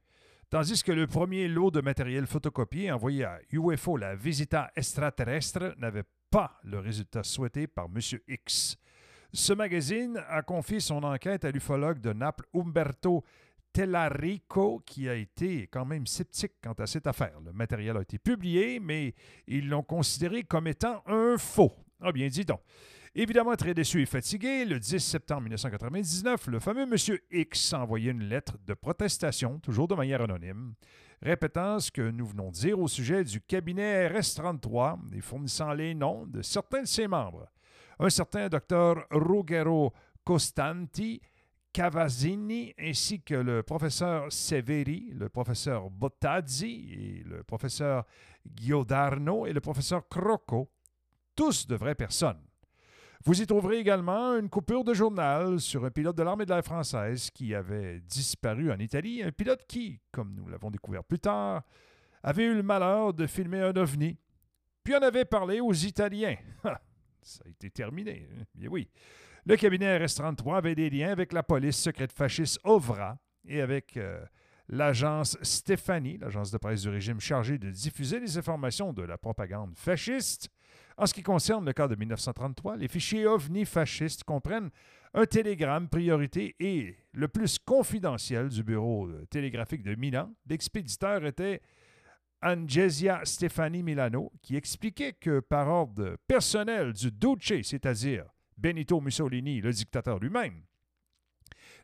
tandis 0.49 0.83
que 0.83 0.91
le 0.91 1.07
premier 1.07 1.47
lot 1.47 1.71
de 1.71 1.79
matériel 1.79 2.27
photocopié 2.27 2.91
envoyé 2.91 3.23
à 3.23 3.39
UFO, 3.51 3.95
la 3.95 4.15
Visita 4.15 4.69
Extraterrestre, 4.75 5.75
n'avait 5.77 6.03
pas 6.29 6.59
le 6.65 6.79
résultat 6.79 7.23
souhaité 7.23 7.67
par 7.67 7.85
M. 7.85 8.01
X. 8.27 8.75
Ce 9.31 9.53
magazine 9.53 10.21
a 10.29 10.41
confié 10.41 10.79
son 10.79 11.03
enquête 11.03 11.45
à 11.45 11.51
l'ufologue 11.51 11.99
de 11.99 12.13
Naples, 12.13 12.45
Umberto 12.53 13.23
Tellarico, 13.75 14.81
qui 14.85 15.09
a 15.09 15.15
été 15.15 15.67
quand 15.67 15.83
même 15.83 16.07
sceptique 16.07 16.53
quant 16.63 16.71
à 16.79 16.87
cette 16.87 17.07
affaire. 17.07 17.41
Le 17.45 17.51
matériel 17.51 17.97
a 17.97 18.01
été 18.03 18.17
publié, 18.17 18.79
mais 18.79 19.13
ils 19.47 19.67
l'ont 19.67 19.83
considéré 19.83 20.43
comme 20.43 20.67
étant 20.67 21.03
un 21.05 21.37
faux. 21.37 21.73
Ah 21.99 22.13
bien, 22.13 22.29
dis 22.29 22.45
donc. 22.45 22.61
Évidemment 23.13 23.53
très 23.57 23.73
déçu 23.73 24.01
et 24.01 24.05
fatigué, 24.05 24.63
le 24.63 24.79
10 24.79 24.99
septembre 24.99 25.41
1999, 25.41 26.47
le 26.47 26.59
fameux 26.61 26.85
Monsieur 26.85 27.21
X 27.29 27.73
a 27.73 27.81
envoyé 27.81 28.11
une 28.11 28.23
lettre 28.23 28.57
de 28.65 28.73
protestation, 28.73 29.59
toujours 29.59 29.89
de 29.89 29.95
manière 29.95 30.21
anonyme, 30.21 30.73
répétant 31.21 31.81
ce 31.81 31.91
que 31.91 32.11
nous 32.11 32.27
venons 32.27 32.51
de 32.51 32.55
dire 32.55 32.79
au 32.79 32.87
sujet 32.87 33.25
du 33.25 33.41
cabinet 33.41 34.07
RS33 34.07 34.99
et 35.17 35.19
fournissant 35.19 35.73
les 35.73 35.93
noms 35.93 36.25
de 36.27 36.41
certains 36.41 36.83
de 36.83 36.87
ses 36.87 37.09
membres. 37.09 37.49
Un 37.99 38.09
certain 38.09 38.47
docteur 38.47 39.05
Ruggero 39.11 39.91
Costanti, 40.23 41.19
Cavazzini, 41.75 42.73
ainsi 42.79 43.21
que 43.21 43.35
le 43.35 43.61
professeur 43.61 44.31
Severi, 44.31 45.11
le 45.11 45.27
professeur 45.27 45.89
Bottazzi 45.89 47.21
le 47.25 47.43
professeur 47.43 48.05
Giodarno 48.45 49.45
et 49.45 49.51
le 49.51 49.59
professeur 49.59 50.07
Crocco, 50.07 50.71
tous 51.35 51.67
de 51.67 51.75
vraies 51.75 51.93
personnes. 51.93 52.39
Vous 53.25 53.41
y 53.41 53.45
trouverez 53.45 53.79
également 53.79 54.37
une 54.37 54.49
coupure 54.49 54.85
de 54.85 54.93
journal 54.93 55.59
sur 55.59 55.83
un 55.83 55.91
pilote 55.91 56.15
de 56.15 56.23
l'armée 56.23 56.45
de 56.45 56.53
l'air 56.53 56.63
française 56.63 57.29
qui 57.29 57.53
avait 57.53 57.99
disparu 57.99 58.71
en 58.71 58.79
Italie, 58.79 59.21
un 59.21 59.33
pilote 59.33 59.65
qui, 59.67 59.99
comme 60.13 60.33
nous 60.33 60.47
l'avons 60.47 60.71
découvert 60.71 61.03
plus 61.03 61.19
tard, 61.19 61.63
avait 62.23 62.45
eu 62.45 62.55
le 62.55 62.63
malheur 62.63 63.13
de 63.13 63.27
filmer 63.27 63.59
un 63.59 63.75
ovni, 63.75 64.17
puis 64.81 64.95
en 64.95 65.01
avait 65.01 65.25
parlé 65.25 65.59
aux 65.59 65.73
Italiens. 65.73 66.37
Ça 67.21 67.43
a 67.45 67.49
été 67.49 67.69
terminé, 67.69 68.29
hein? 68.31 68.43
bien 68.55 68.69
oui. 68.69 68.87
Le 69.47 69.57
cabinet 69.57 69.99
RS-33 69.99 70.57
avait 70.57 70.73
des 70.73 70.89
liens 70.89 71.11
avec 71.11 71.31
la 71.31 71.43
police 71.43 71.77
secrète 71.77 72.11
fasciste 72.11 72.59
OVRA 72.63 73.19
et 73.47 73.61
avec 73.61 73.95
euh, 73.95 74.25
l'agence 74.69 75.37
Stéphanie, 75.43 76.17
l'agence 76.17 76.49
de 76.49 76.57
presse 76.57 76.81
du 76.81 76.89
régime 76.89 77.19
chargée 77.19 77.59
de 77.59 77.69
diffuser 77.69 78.19
les 78.19 78.39
informations 78.39 78.91
de 78.91 79.03
la 79.03 79.19
propagande 79.19 79.77
fasciste. 79.77 80.49
En 80.97 81.05
ce 81.05 81.13
qui 81.13 81.21
concerne 81.21 81.63
le 81.63 81.73
cas 81.73 81.87
de 81.87 81.93
1933, 81.93 82.77
les 82.77 82.87
fichiers 82.87 83.27
OVNI 83.27 83.65
fascistes 83.65 84.23
comprennent 84.23 84.71
un 85.13 85.27
télégramme 85.27 85.89
priorité 85.89 86.55
et 86.59 86.97
le 87.11 87.27
plus 87.27 87.59
confidentiel 87.59 88.49
du 88.49 88.63
bureau 88.63 89.07
euh, 89.07 89.27
télégraphique 89.29 89.83
de 89.83 89.93
Milan. 89.93 90.33
L'expéditeur 90.49 91.23
était 91.23 91.61
Angesia 92.41 93.21
Stefani 93.23 93.83
Milano, 93.83 94.31
qui 94.41 94.55
expliquait 94.55 95.13
que 95.13 95.39
par 95.39 95.67
ordre 95.67 96.17
personnel 96.27 96.93
du 96.93 97.11
Duce, 97.11 97.61
c'est-à-dire 97.61 98.25
Benito 98.57 99.01
Mussolini, 99.01 99.61
le 99.61 99.71
dictateur 99.71 100.19
lui-même, 100.19 100.63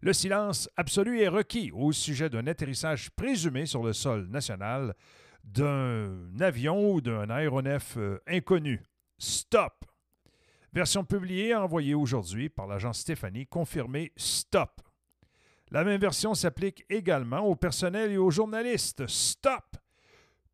le 0.02 0.14
silence 0.14 0.68
absolu 0.78 1.22
est 1.22 1.28
requis 1.28 1.72
au 1.72 1.92
sujet 1.92 2.30
d'un 2.30 2.48
atterrissage 2.48 3.12
présumé 3.12 3.68
sur 3.68 3.84
le 3.84 3.94
sol 3.94 4.28
national 4.30 4.96
d'un 5.44 6.40
avion 6.40 6.94
ou 6.94 7.02
d'un 7.02 7.30
aéronef 7.30 7.98
euh, 7.98 8.20
inconnu. 8.28 8.82
Stop. 9.20 9.86
Version 10.74 11.04
publiée 11.04 11.54
envoyée 11.54 11.94
aujourd'hui 11.94 12.50
par 12.50 12.66
l'agence 12.66 13.00
Stéphanie, 13.00 13.46
confirmée 13.46 14.12
Stop. 14.16 14.82
La 15.70 15.84
même 15.84 16.02
version 16.02 16.34
s'applique 16.34 16.84
également 16.90 17.42
au 17.42 17.56
personnel 17.56 18.12
et 18.12 18.18
aux 18.18 18.32
journalistes. 18.32 19.06
Stop. 19.08 19.78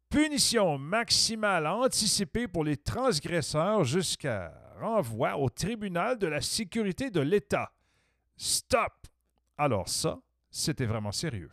Punition 0.10 0.78
maximale 0.78 1.68
anticipée 1.68 2.48
pour 2.48 2.64
les 2.64 2.78
transgresseurs 2.78 3.84
jusqu'à 3.84 4.67
renvoi 4.80 5.38
au 5.38 5.50
tribunal 5.50 6.18
de 6.18 6.28
la 6.28 6.42
sécurité 6.42 7.10
de 7.10 7.22
l'État. 7.22 7.74
Stop. 8.36 8.94
Alors 9.58 9.90
ça, 9.90 10.20
c'était 10.50 10.86
vraiment 10.86 11.12
sérieux. 11.12 11.52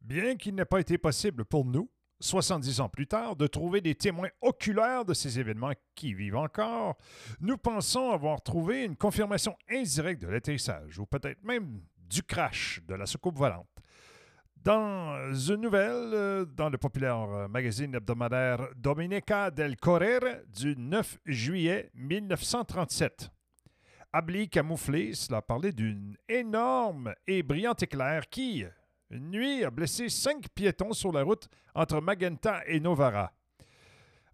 Bien 0.00 0.36
qu'il 0.36 0.54
n'ait 0.54 0.64
pas 0.64 0.80
été 0.80 0.98
possible 0.98 1.44
pour 1.44 1.64
nous 1.64 1.90
70 2.20 2.80
ans 2.80 2.88
plus 2.88 3.06
tard, 3.06 3.34
de 3.34 3.46
trouver 3.46 3.80
des 3.80 3.94
témoins 3.94 4.28
oculaires 4.40 5.04
de 5.04 5.14
ces 5.14 5.38
événements 5.38 5.72
qui 5.94 6.14
vivent 6.14 6.36
encore, 6.36 6.96
nous 7.40 7.56
pensons 7.56 8.10
avoir 8.10 8.42
trouvé 8.42 8.84
une 8.84 8.96
confirmation 8.96 9.56
indirecte 9.70 10.22
de 10.22 10.28
l'atterrissage, 10.28 10.98
ou 10.98 11.06
peut-être 11.06 11.42
même 11.42 11.82
du 11.96 12.22
crash 12.22 12.82
de 12.86 12.94
la 12.94 13.06
soucoupe 13.06 13.38
volante. 13.38 13.68
Dans 14.62 15.32
une 15.32 15.62
nouvelle 15.62 16.12
euh, 16.12 16.44
dans 16.44 16.68
le 16.68 16.76
populaire 16.76 17.16
euh, 17.16 17.48
magazine 17.48 17.94
hebdomadaire 17.94 18.68
Dominica 18.76 19.50
del 19.50 19.74
Corriere 19.76 20.42
du 20.54 20.76
9 20.76 21.18
juillet 21.24 21.90
1937. 21.94 23.30
Habli 24.12 24.50
camouflé, 24.50 25.14
cela 25.14 25.40
parlait 25.40 25.72
d'une 25.72 26.14
énorme 26.28 27.14
et 27.26 27.42
brillante 27.42 27.84
éclair 27.84 28.28
qui, 28.28 28.66
une 29.08 29.30
nuit, 29.30 29.64
a 29.64 29.70
blessé 29.70 30.10
cinq 30.10 30.50
piétons 30.54 30.92
sur 30.92 31.10
la 31.10 31.22
route 31.22 31.48
entre 31.74 32.02
Magenta 32.02 32.60
et 32.66 32.80
Novara. 32.80 33.32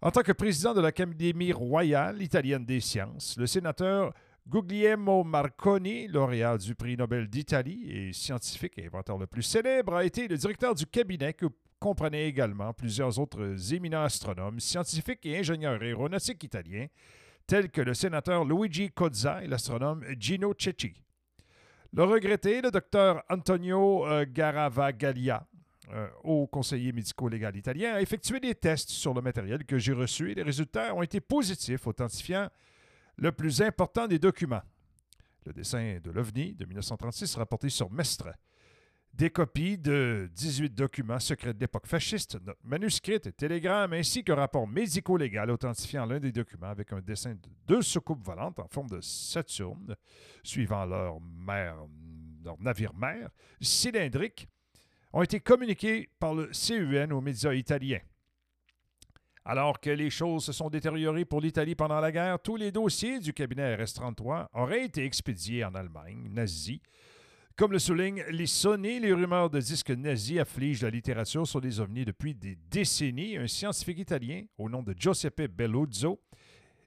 En 0.01 0.11
tant 0.11 0.23
que 0.23 0.33
président 0.33 0.73
de 0.73 0.81
l'Académie 0.81 1.53
royale 1.53 2.21
italienne 2.21 2.65
des 2.65 2.81
sciences, 2.81 3.37
le 3.37 3.47
sénateur 3.47 4.13
Guglielmo 4.49 5.25
Marconi, 5.25 6.07
lauréat 6.07 6.57
du 6.57 6.73
prix 6.73 6.95
Nobel 6.95 7.27
d'Italie 7.27 7.91
et 7.91 8.13
scientifique 8.13 8.77
et 8.77 8.85
inventeur 8.85 9.17
le 9.17 9.27
plus 9.27 9.41
célèbre, 9.41 9.95
a 9.95 10.05
été 10.05 10.29
le 10.29 10.37
directeur 10.37 10.73
du 10.73 10.85
cabinet 10.85 11.33
que 11.33 11.47
comprenait 11.79 12.29
également 12.29 12.73
plusieurs 12.73 13.19
autres 13.19 13.73
éminents 13.73 14.03
astronomes, 14.03 14.61
scientifiques 14.61 15.25
et 15.25 15.37
ingénieurs 15.37 15.81
aéronautiques 15.81 16.43
italiens, 16.45 16.87
tels 17.45 17.69
que 17.69 17.81
le 17.81 17.93
sénateur 17.93 18.45
Luigi 18.45 18.89
Cozza 18.89 19.43
et 19.43 19.47
l'astronome 19.47 20.05
Gino 20.17 20.53
Cecchi. 20.57 20.93
Le 21.93 22.03
regretté, 22.03 22.61
le 22.61 22.71
docteur 22.71 23.23
Antonio 23.29 24.07
euh, 24.07 24.25
Garavaglia, 24.27 25.45
euh, 25.93 26.07
haut 26.23 26.47
conseiller 26.47 26.93
médico-légal 26.93 27.55
italien, 27.57 27.95
a 27.95 28.01
effectué 28.01 28.39
des 28.39 28.55
tests 28.55 28.91
sur 28.91 29.13
le 29.13 29.21
matériel 29.21 29.65
que 29.65 29.77
j'ai 29.77 29.93
reçu 29.93 30.31
et 30.31 30.35
les 30.35 30.43
résultats 30.43 30.95
ont 30.95 31.01
été 31.01 31.19
positifs, 31.19 31.85
authentifiant 31.85 32.47
le 33.17 33.31
plus 33.31 33.61
important 33.61 34.07
des 34.07 34.19
documents. 34.19 34.63
Le 35.45 35.53
dessin 35.53 35.99
de 36.03 36.11
l'OVNI 36.11 36.55
de 36.55 36.65
1936 36.65 37.35
rapporté 37.35 37.69
sur 37.69 37.91
Mestre 37.91 38.29
des 39.13 39.31
copies 39.31 39.79
de 39.79 40.29
18 40.35 40.75
documents 40.75 41.19
secrets 41.19 41.53
de 41.53 41.59
l'époque 41.59 41.87
fasciste, 41.87 42.37
manuscrits 42.63 43.15
et 43.25 43.31
télégrammes, 43.31 43.93
ainsi 43.93 44.23
qu'un 44.23 44.35
rapport 44.35 44.67
médico-légal 44.67 45.49
authentifiant 45.49 46.05
l'un 46.05 46.19
des 46.19 46.31
documents 46.31 46.69
avec 46.69 46.93
un 46.93 47.01
dessin 47.01 47.33
de 47.33 47.49
deux 47.65 47.81
soucoupes 47.81 48.23
volantes 48.23 48.59
en 48.59 48.67
forme 48.67 48.89
de 48.89 49.01
Saturne, 49.01 49.95
suivant 50.43 50.85
leur, 50.85 51.17
leur 52.43 52.59
navire-mère, 52.59 53.29
cylindrique, 53.59 54.47
ont 55.11 55.23
été 55.23 55.39
communiqués 55.39 56.09
par 56.19 56.35
le 56.35 56.51
CUN 56.51 57.09
aux 57.11 57.21
médias 57.21 57.53
italiens. 57.53 58.01
Alors 59.49 59.79
que 59.79 59.89
les 59.89 60.09
choses 60.09 60.43
se 60.43 60.51
sont 60.51 60.69
détériorées 60.69 61.23
pour 61.23 61.39
l'Italie 61.39 61.73
pendant 61.73 62.01
la 62.01 62.11
guerre, 62.11 62.37
tous 62.37 62.57
les 62.57 62.69
dossiers 62.69 63.19
du 63.19 63.31
cabinet 63.31 63.77
RS-33 63.77 64.47
auraient 64.53 64.83
été 64.83 65.05
expédiés 65.05 65.63
en 65.63 65.73
Allemagne 65.73 66.29
nazie 66.29 66.81
comme 67.55 67.71
le 67.71 67.79
souligne 67.79 68.23
Lissoni, 68.29 68.99
les 68.99 69.13
rumeurs 69.13 69.49
de 69.49 69.59
disques 69.59 69.89
nazis 69.89 70.37
affligent 70.37 70.83
la 70.83 70.91
littérature 70.91 71.47
sur 71.47 71.59
les 71.59 71.79
ovnis 71.79 72.05
depuis 72.05 72.35
des 72.35 72.55
décennies. 72.69 73.35
Un 73.35 73.47
scientifique 73.47 73.97
italien 73.97 74.43
au 74.59 74.69
nom 74.69 74.83
de 74.83 74.93
Giuseppe 74.95 75.47
Belluzzo 75.47 76.21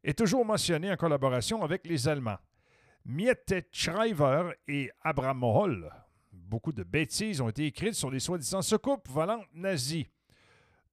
est 0.05 0.17
toujours 0.17 0.45
mentionné 0.45 0.93
en 0.93 0.97
collaboration 0.97 1.65
avec 1.65 1.85
les 1.89 2.07
Allemands. 2.07 2.39
Miette 3.05 3.67
Schreiber 3.73 4.53
et 4.69 4.93
Abraham. 5.03 5.91
Beaucoup 6.33 6.73
de 6.73 6.85
bêtises 6.85 7.41
ont 7.41 7.49
été 7.49 7.67
écrites 7.67 7.95
sur 7.95 8.11
les 8.11 8.21
soi-disant 8.21 8.63
soucoupes 8.63 9.09
volantes 9.09 9.49
nazies, 9.53 10.07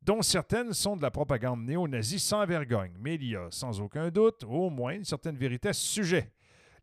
dont 0.07 0.21
certaines 0.21 0.71
sont 0.71 0.95
de 0.95 1.01
la 1.01 1.11
propagande 1.11 1.65
néo-nazie 1.65 2.19
sans 2.19 2.45
vergogne. 2.45 2.93
Mais 2.97 3.15
il 3.15 3.25
y 3.25 3.35
a 3.35 3.49
sans 3.51 3.81
aucun 3.81 4.09
doute 4.09 4.45
au 4.45 4.69
moins 4.69 4.93
une 4.93 5.03
certaine 5.03 5.35
vérité 5.35 5.67
à 5.67 5.73
ce 5.73 5.85
sujet. 5.85 6.31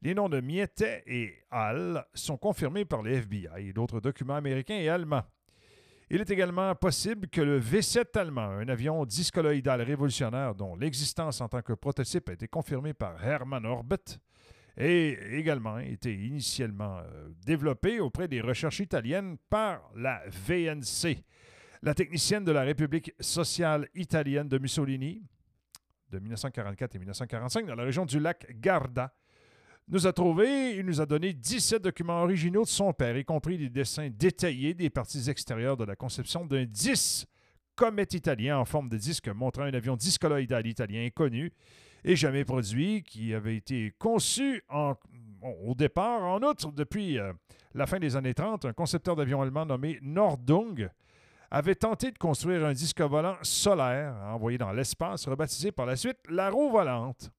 Les 0.02 0.14
noms 0.14 0.28
de 0.28 0.42
Miette 0.42 0.84
et 1.06 1.32
Hall 1.50 2.04
sont 2.12 2.36
confirmés 2.36 2.84
par 2.84 3.02
les 3.02 3.16
FBI 3.16 3.68
et 3.68 3.72
d'autres 3.72 4.00
documents 4.00 4.36
américains 4.36 4.76
et 4.76 4.90
allemands. 4.90 5.24
Il 6.10 6.20
est 6.20 6.30
également 6.30 6.74
possible 6.74 7.28
que 7.28 7.40
le 7.40 7.56
V-7 7.56 8.18
allemand, 8.18 8.42
un 8.42 8.68
avion 8.68 9.06
discoloïdal 9.06 9.80
révolutionnaire 9.80 10.54
dont 10.54 10.76
l'existence 10.76 11.40
en 11.40 11.48
tant 11.48 11.62
que 11.62 11.72
prototype 11.72 12.28
a 12.28 12.34
été 12.34 12.46
confirmée 12.46 12.92
par 12.92 13.24
Hermann 13.24 13.64
Orbit, 13.64 14.18
ait 14.76 15.18
également 15.32 15.78
été 15.78 16.12
initialement 16.12 16.98
euh, 16.98 17.28
développé 17.46 18.00
auprès 18.00 18.28
des 18.28 18.42
recherches 18.42 18.80
italiennes 18.80 19.38
par 19.48 19.90
la 19.96 20.22
VNC, 20.28 21.24
la 21.84 21.92
technicienne 21.92 22.44
de 22.44 22.52
la 22.52 22.62
République 22.62 23.12
sociale 23.20 23.86
italienne 23.94 24.48
de 24.48 24.56
Mussolini, 24.56 25.22
de 26.10 26.18
1944 26.18 26.94
et 26.94 26.98
1945 26.98 27.66
dans 27.66 27.74
la 27.74 27.82
région 27.84 28.06
du 28.06 28.18
lac 28.18 28.58
Garda, 28.58 29.12
nous 29.88 30.06
a 30.06 30.12
trouvé, 30.14 30.76
il 30.76 30.86
nous 30.86 31.02
a 31.02 31.04
donné 31.04 31.34
17 31.34 31.82
documents 31.82 32.22
originaux 32.22 32.62
de 32.62 32.68
son 32.68 32.94
père, 32.94 33.18
y 33.18 33.24
compris 33.26 33.58
des 33.58 33.68
dessins 33.68 34.08
détaillés 34.08 34.72
des 34.72 34.88
parties 34.88 35.28
extérieures 35.28 35.76
de 35.76 35.84
la 35.84 35.94
conception 35.94 36.46
d'un 36.46 36.64
10 36.64 37.26
comet 37.76 38.08
italien 38.12 38.56
en 38.56 38.64
forme 38.64 38.88
de 38.88 38.96
disque 38.96 39.28
montrant 39.28 39.64
un 39.64 39.74
avion 39.74 39.94
discoloïdal 39.94 40.66
italien 40.66 41.04
inconnu 41.04 41.52
et 42.02 42.16
jamais 42.16 42.46
produit, 42.46 43.02
qui 43.02 43.34
avait 43.34 43.56
été 43.56 43.92
conçu 43.98 44.62
au 45.42 45.74
départ, 45.74 46.22
en 46.22 46.42
outre, 46.42 46.72
depuis 46.72 47.18
euh, 47.18 47.34
la 47.74 47.86
fin 47.86 47.98
des 47.98 48.16
années 48.16 48.32
30, 48.32 48.64
un 48.64 48.72
concepteur 48.72 49.16
d'avion 49.16 49.42
allemand 49.42 49.66
nommé 49.66 49.98
Nordung 50.00 50.88
avait 51.54 51.76
tenté 51.76 52.10
de 52.10 52.18
construire 52.18 52.64
un 52.64 52.72
disque 52.72 53.00
volant 53.00 53.36
solaire 53.42 54.12
envoyé 54.24 54.58
dans 54.58 54.72
l'espace, 54.72 55.28
rebaptisé 55.28 55.70
par 55.70 55.86
la 55.86 55.94
suite 55.94 56.18
la 56.28 56.50
roue 56.50 56.68
volante. 56.68 57.30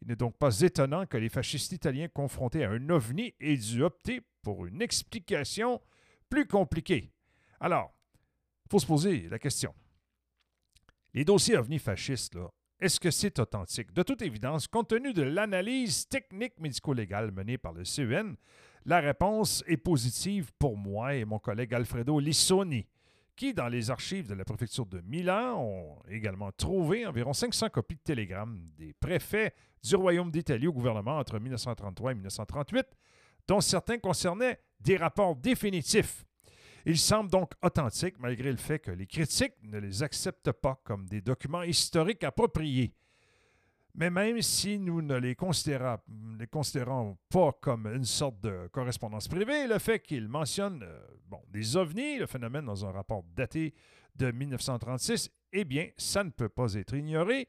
Il 0.00 0.08
n'est 0.08 0.16
donc 0.16 0.34
pas 0.38 0.62
étonnant 0.62 1.04
que 1.04 1.18
les 1.18 1.28
fascistes 1.28 1.70
italiens 1.72 2.08
confrontés 2.08 2.64
à 2.64 2.70
un 2.70 2.88
ovni 2.88 3.34
aient 3.38 3.58
dû 3.58 3.82
opter 3.82 4.22
pour 4.40 4.64
une 4.64 4.80
explication 4.80 5.78
plus 6.30 6.46
compliquée. 6.46 7.12
Alors, 7.60 7.92
il 8.64 8.70
faut 8.70 8.78
se 8.78 8.86
poser 8.86 9.28
la 9.28 9.38
question. 9.38 9.74
Les 11.12 11.26
dossiers 11.26 11.58
ovni 11.58 11.78
fascistes, 11.78 12.38
est-ce 12.80 12.98
que 12.98 13.10
c'est 13.10 13.38
authentique? 13.40 13.92
De 13.92 14.02
toute 14.02 14.22
évidence, 14.22 14.68
compte 14.68 14.88
tenu 14.88 15.12
de 15.12 15.20
l'analyse 15.20 16.08
technique 16.08 16.58
médico-légale 16.58 17.30
menée 17.30 17.58
par 17.58 17.74
le 17.74 17.84
CEN, 17.84 18.36
la 18.86 19.00
réponse 19.00 19.62
est 19.66 19.76
positive 19.76 20.50
pour 20.58 20.78
moi 20.78 21.14
et 21.14 21.26
mon 21.26 21.38
collègue 21.38 21.74
Alfredo 21.74 22.18
Lissoni 22.18 22.86
qui, 23.40 23.54
dans 23.54 23.68
les 23.68 23.90
archives 23.90 24.28
de 24.28 24.34
la 24.34 24.44
préfecture 24.44 24.84
de 24.84 25.00
Milan, 25.00 25.56
ont 25.58 25.96
également 26.10 26.52
trouvé 26.52 27.06
environ 27.06 27.32
500 27.32 27.70
copies 27.70 27.94
de 27.94 28.02
télégrammes 28.02 28.60
des 28.76 28.92
préfets 28.92 29.54
du 29.82 29.96
Royaume 29.96 30.30
d'Italie 30.30 30.66
au 30.66 30.74
gouvernement 30.74 31.16
entre 31.16 31.38
1933 31.38 32.10
et 32.10 32.14
1938, 32.16 32.86
dont 33.48 33.62
certains 33.62 33.96
concernaient 33.96 34.60
des 34.80 34.98
rapports 34.98 35.34
définitifs. 35.36 36.26
Ils 36.84 36.98
semblent 36.98 37.30
donc 37.30 37.52
authentiques 37.62 38.16
malgré 38.18 38.50
le 38.50 38.58
fait 38.58 38.78
que 38.78 38.90
les 38.90 39.06
critiques 39.06 39.54
ne 39.62 39.78
les 39.78 40.02
acceptent 40.02 40.52
pas 40.52 40.78
comme 40.84 41.06
des 41.06 41.22
documents 41.22 41.62
historiques 41.62 42.24
appropriés. 42.24 42.92
Mais 43.94 44.10
même 44.10 44.40
si 44.40 44.78
nous 44.78 45.02
ne 45.02 45.16
les 45.16 45.34
considérons, 45.34 47.16
pas 47.28 47.52
comme 47.60 47.86
une 47.86 48.04
sorte 48.04 48.40
de 48.40 48.68
correspondance 48.68 49.28
privée, 49.28 49.66
le 49.66 49.78
fait 49.78 50.00
qu'ils 50.00 50.28
mentionnent 50.28 50.82
euh, 50.82 51.36
des 51.48 51.76
ovnis, 51.76 52.18
le 52.18 52.26
phénomène 52.26 52.64
dans 52.64 52.86
un 52.86 52.92
rapport 52.92 53.24
daté 53.34 53.74
de 54.16 54.30
1936, 54.30 55.30
eh 55.52 55.64
bien, 55.64 55.88
ça 55.96 56.24
ne 56.24 56.30
peut 56.30 56.48
pas 56.48 56.74
être 56.74 56.94
ignoré. 56.94 57.48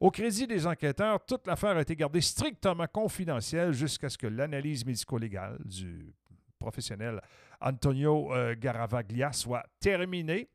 Au 0.00 0.10
crédit 0.10 0.46
des 0.46 0.66
enquêteurs, 0.66 1.24
toute 1.24 1.46
l'affaire 1.46 1.76
a 1.76 1.80
été 1.80 1.96
gardée 1.96 2.20
strictement 2.20 2.86
confidentielle 2.86 3.72
jusqu'à 3.72 4.08
ce 4.08 4.18
que 4.18 4.26
l'analyse 4.26 4.84
médico-légale 4.84 5.58
du 5.64 6.14
professionnel 6.58 7.20
Antonio 7.60 8.32
euh, 8.34 8.54
Garavaglia 8.58 9.32
soit 9.32 9.64
terminée 9.80 10.48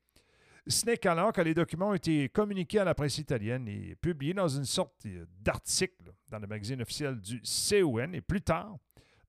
ce 0.67 0.85
n'est 0.85 0.97
qu'alors 0.97 1.33
que 1.33 1.41
les 1.41 1.53
documents 1.53 1.89
ont 1.89 1.93
été 1.93 2.29
communiqués 2.29 2.79
à 2.79 2.83
la 2.83 2.93
presse 2.93 3.17
italienne 3.17 3.67
et 3.67 3.95
publiés 3.95 4.33
dans 4.33 4.47
une 4.47 4.65
sorte 4.65 5.07
d'article 5.39 6.13
dans 6.29 6.39
le 6.39 6.47
magazine 6.47 6.81
officiel 6.81 7.19
du 7.19 7.41
CON 7.41 8.13
et 8.13 8.21
plus 8.21 8.41
tard, 8.41 8.77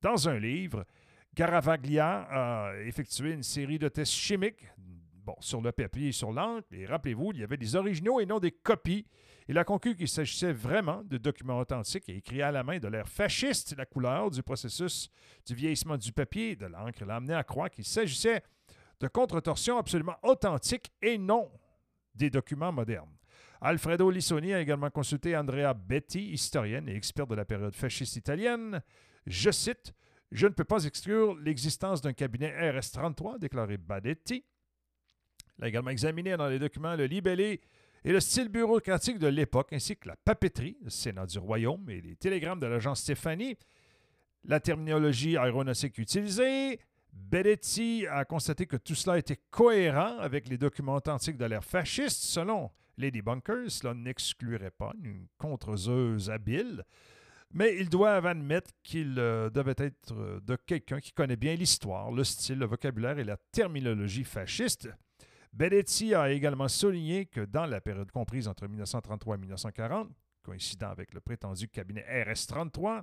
dans 0.01 0.29
un 0.29 0.39
livre, 0.39 0.85
Garavaglia 1.35 2.29
a 2.31 2.77
effectué 2.85 3.33
une 3.33 3.43
série 3.43 3.79
de 3.79 3.89
tests 3.89 4.13
chimiques 4.13 4.67
sur 5.41 5.61
le 5.61 5.73
papier 5.73 6.09
et 6.09 6.13
sur 6.13 6.33
l'encre. 6.33 6.67
Et 6.73 6.85
rappelez-vous, 6.85 7.33
il 7.33 7.41
y 7.41 7.45
avait 7.45 7.57
des 7.57 7.77
originaux 7.77 8.21
et 8.21 8.27
non 8.27 8.39
des 8.39 8.51
copies. 8.51 9.07
Il 9.49 9.59
a 9.59 9.65
conclu 9.65 9.97
qu'il 9.97 10.09
s'agissait 10.09 10.53
vraiment 10.53 11.03
de 11.05 11.19
documents 11.19 11.59
authentiques 11.59 12.09
et 12.09 12.17
écrits 12.17 12.43
à 12.43 12.53
la 12.53 12.63
main 12.63 12.79
de 12.79 12.89
l'ère 12.89 13.09
fasciste. 13.09 13.75
La 13.77 13.87
couleur 13.87 14.31
du 14.31 14.43
processus 14.43 15.11
du 15.47 15.55
vieillissement 15.55 15.97
du 15.97 16.13
papier 16.13 16.51
et 16.51 16.57
de 16.57 16.67
l'encre 16.67 17.05
l'a 17.05 17.17
amené 17.17 17.35
à 17.35 17.45
croire 17.45 17.71
qu'il 17.71 17.85
s'agissait 17.85 18.43
de 19.03 19.09
contre-torsion 19.09 19.79
absolument 19.79 20.17
authentique 20.23 20.93
et 21.03 21.19
non 21.19 21.51
des 22.15 22.31
documents 22.31 22.71
modernes. 22.73 23.11
Alfredo 23.61 24.09
Lissoni 24.11 24.55
a 24.55 24.61
également 24.61 24.91
consulté 24.91 25.37
Andrea 25.37 25.75
Betti, 25.75 26.31
historienne 26.31 26.89
et 26.89 26.95
experte 26.95 27.31
de 27.31 27.35
la 27.35 27.45
période 27.45 27.75
fasciste 27.75 28.17
italienne. 28.17 28.81
Je 29.27 29.51
cite 29.51 29.93
Je 30.31 30.47
ne 30.47 30.53
peux 30.53 30.65
pas 30.65 30.85
exclure 30.85 31.37
l'existence 31.37 32.01
d'un 32.01 32.13
cabinet 32.13 32.51
RS-33, 32.51 33.41
déclaré 33.41 33.77
Badetti. 33.77 34.45
Il 35.59 35.65
a 35.65 35.69
également 35.69 35.91
examiné 35.91 36.37
dans 36.37 36.49
les 36.49 36.61
documents 36.61 36.95
le 36.95 37.07
libellé 37.07 37.61
et 38.05 38.13
le 38.13 38.21
style 38.21 38.49
bureaucratique 38.49 39.19
de 39.19 39.27
l'époque, 39.27 39.73
ainsi 39.73 39.97
que 39.97 40.09
la 40.09 40.17
papeterie, 40.17 40.79
le 40.83 40.91
Sénat 40.91 41.27
du 41.27 41.39
Royaume 41.39 41.91
et 41.91 42.01
les 42.01 42.17
télégrammes 42.17 42.61
de 42.61 42.67
l'agence 42.67 43.01
Stéphanie, 43.01 43.57
la 44.45 44.61
terminologie 44.61 45.37
aéronautique 45.37 45.99
utilisée, 45.99 46.81
Beretti 47.13 48.07
a 48.07 48.25
constaté 48.25 48.67
que 48.67 48.77
tout 48.77 48.95
cela 48.95 49.19
était 49.19 49.39
cohérent 49.51 50.19
avec 50.19 50.49
les 50.49 50.59
documents 50.59 50.97
authentiques 50.97 51.37
de 51.37 51.45
l'ère 51.45 51.65
fasciste. 51.65 52.23
Selon 52.23 52.71
Lady 52.97 53.23
Bunkers, 53.23 53.71
cela 53.71 53.95
n'exclurait 53.95 54.71
pas 54.71 54.93
une 55.03 55.27
contreseuse 55.39 56.31
habile, 56.31 56.85
mais 57.53 57.77
ils 57.79 57.89
doivent 57.89 58.27
admettre 58.27 58.71
qu'il 58.83 59.19
euh, 59.19 59.51
devait 59.51 59.75
être 59.77 60.13
euh, 60.13 60.41
de 60.41 60.57
quelqu'un 60.57 61.01
qui 61.01 61.13
connaît 61.13 61.37
bien 61.37 61.55
l'histoire, 61.55 62.11
le 62.11 62.25
style, 62.25 62.59
le 62.59 62.67
vocabulaire 62.67 63.19
et 63.19 63.25
la 63.25 63.37
terminologie 63.37 64.25
fasciste. 64.25 64.89
Beretti 65.53 66.15
a 66.15 66.31
également 66.31 66.69
souligné 66.69 67.27
que 67.27 67.43
dans 67.43 67.67
la 67.67 67.83
période 67.83 68.11
comprise 68.11 68.49
entre 68.49 68.67
1933 68.67 69.37
et 69.37 69.39
1940, 69.39 70.09
coïncidant 70.43 70.89
avec 70.89 71.13
le 71.13 71.21
prétendu 71.21 71.69
cabinet 71.69 72.05
RS-33, 72.09 73.03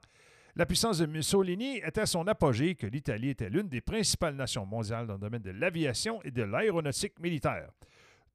la 0.59 0.65
puissance 0.65 0.97
de 0.97 1.05
Mussolini 1.05 1.77
était 1.77 2.01
à 2.01 2.05
son 2.05 2.27
apogée 2.27 2.75
que 2.75 2.85
l'Italie 2.85 3.29
était 3.29 3.49
l'une 3.49 3.69
des 3.69 3.79
principales 3.79 4.35
nations 4.35 4.65
mondiales 4.65 5.07
dans 5.07 5.13
le 5.13 5.19
domaine 5.21 5.41
de 5.41 5.51
l'aviation 5.51 6.21
et 6.23 6.31
de 6.31 6.43
l'aéronautique 6.43 7.17
militaire. 7.21 7.71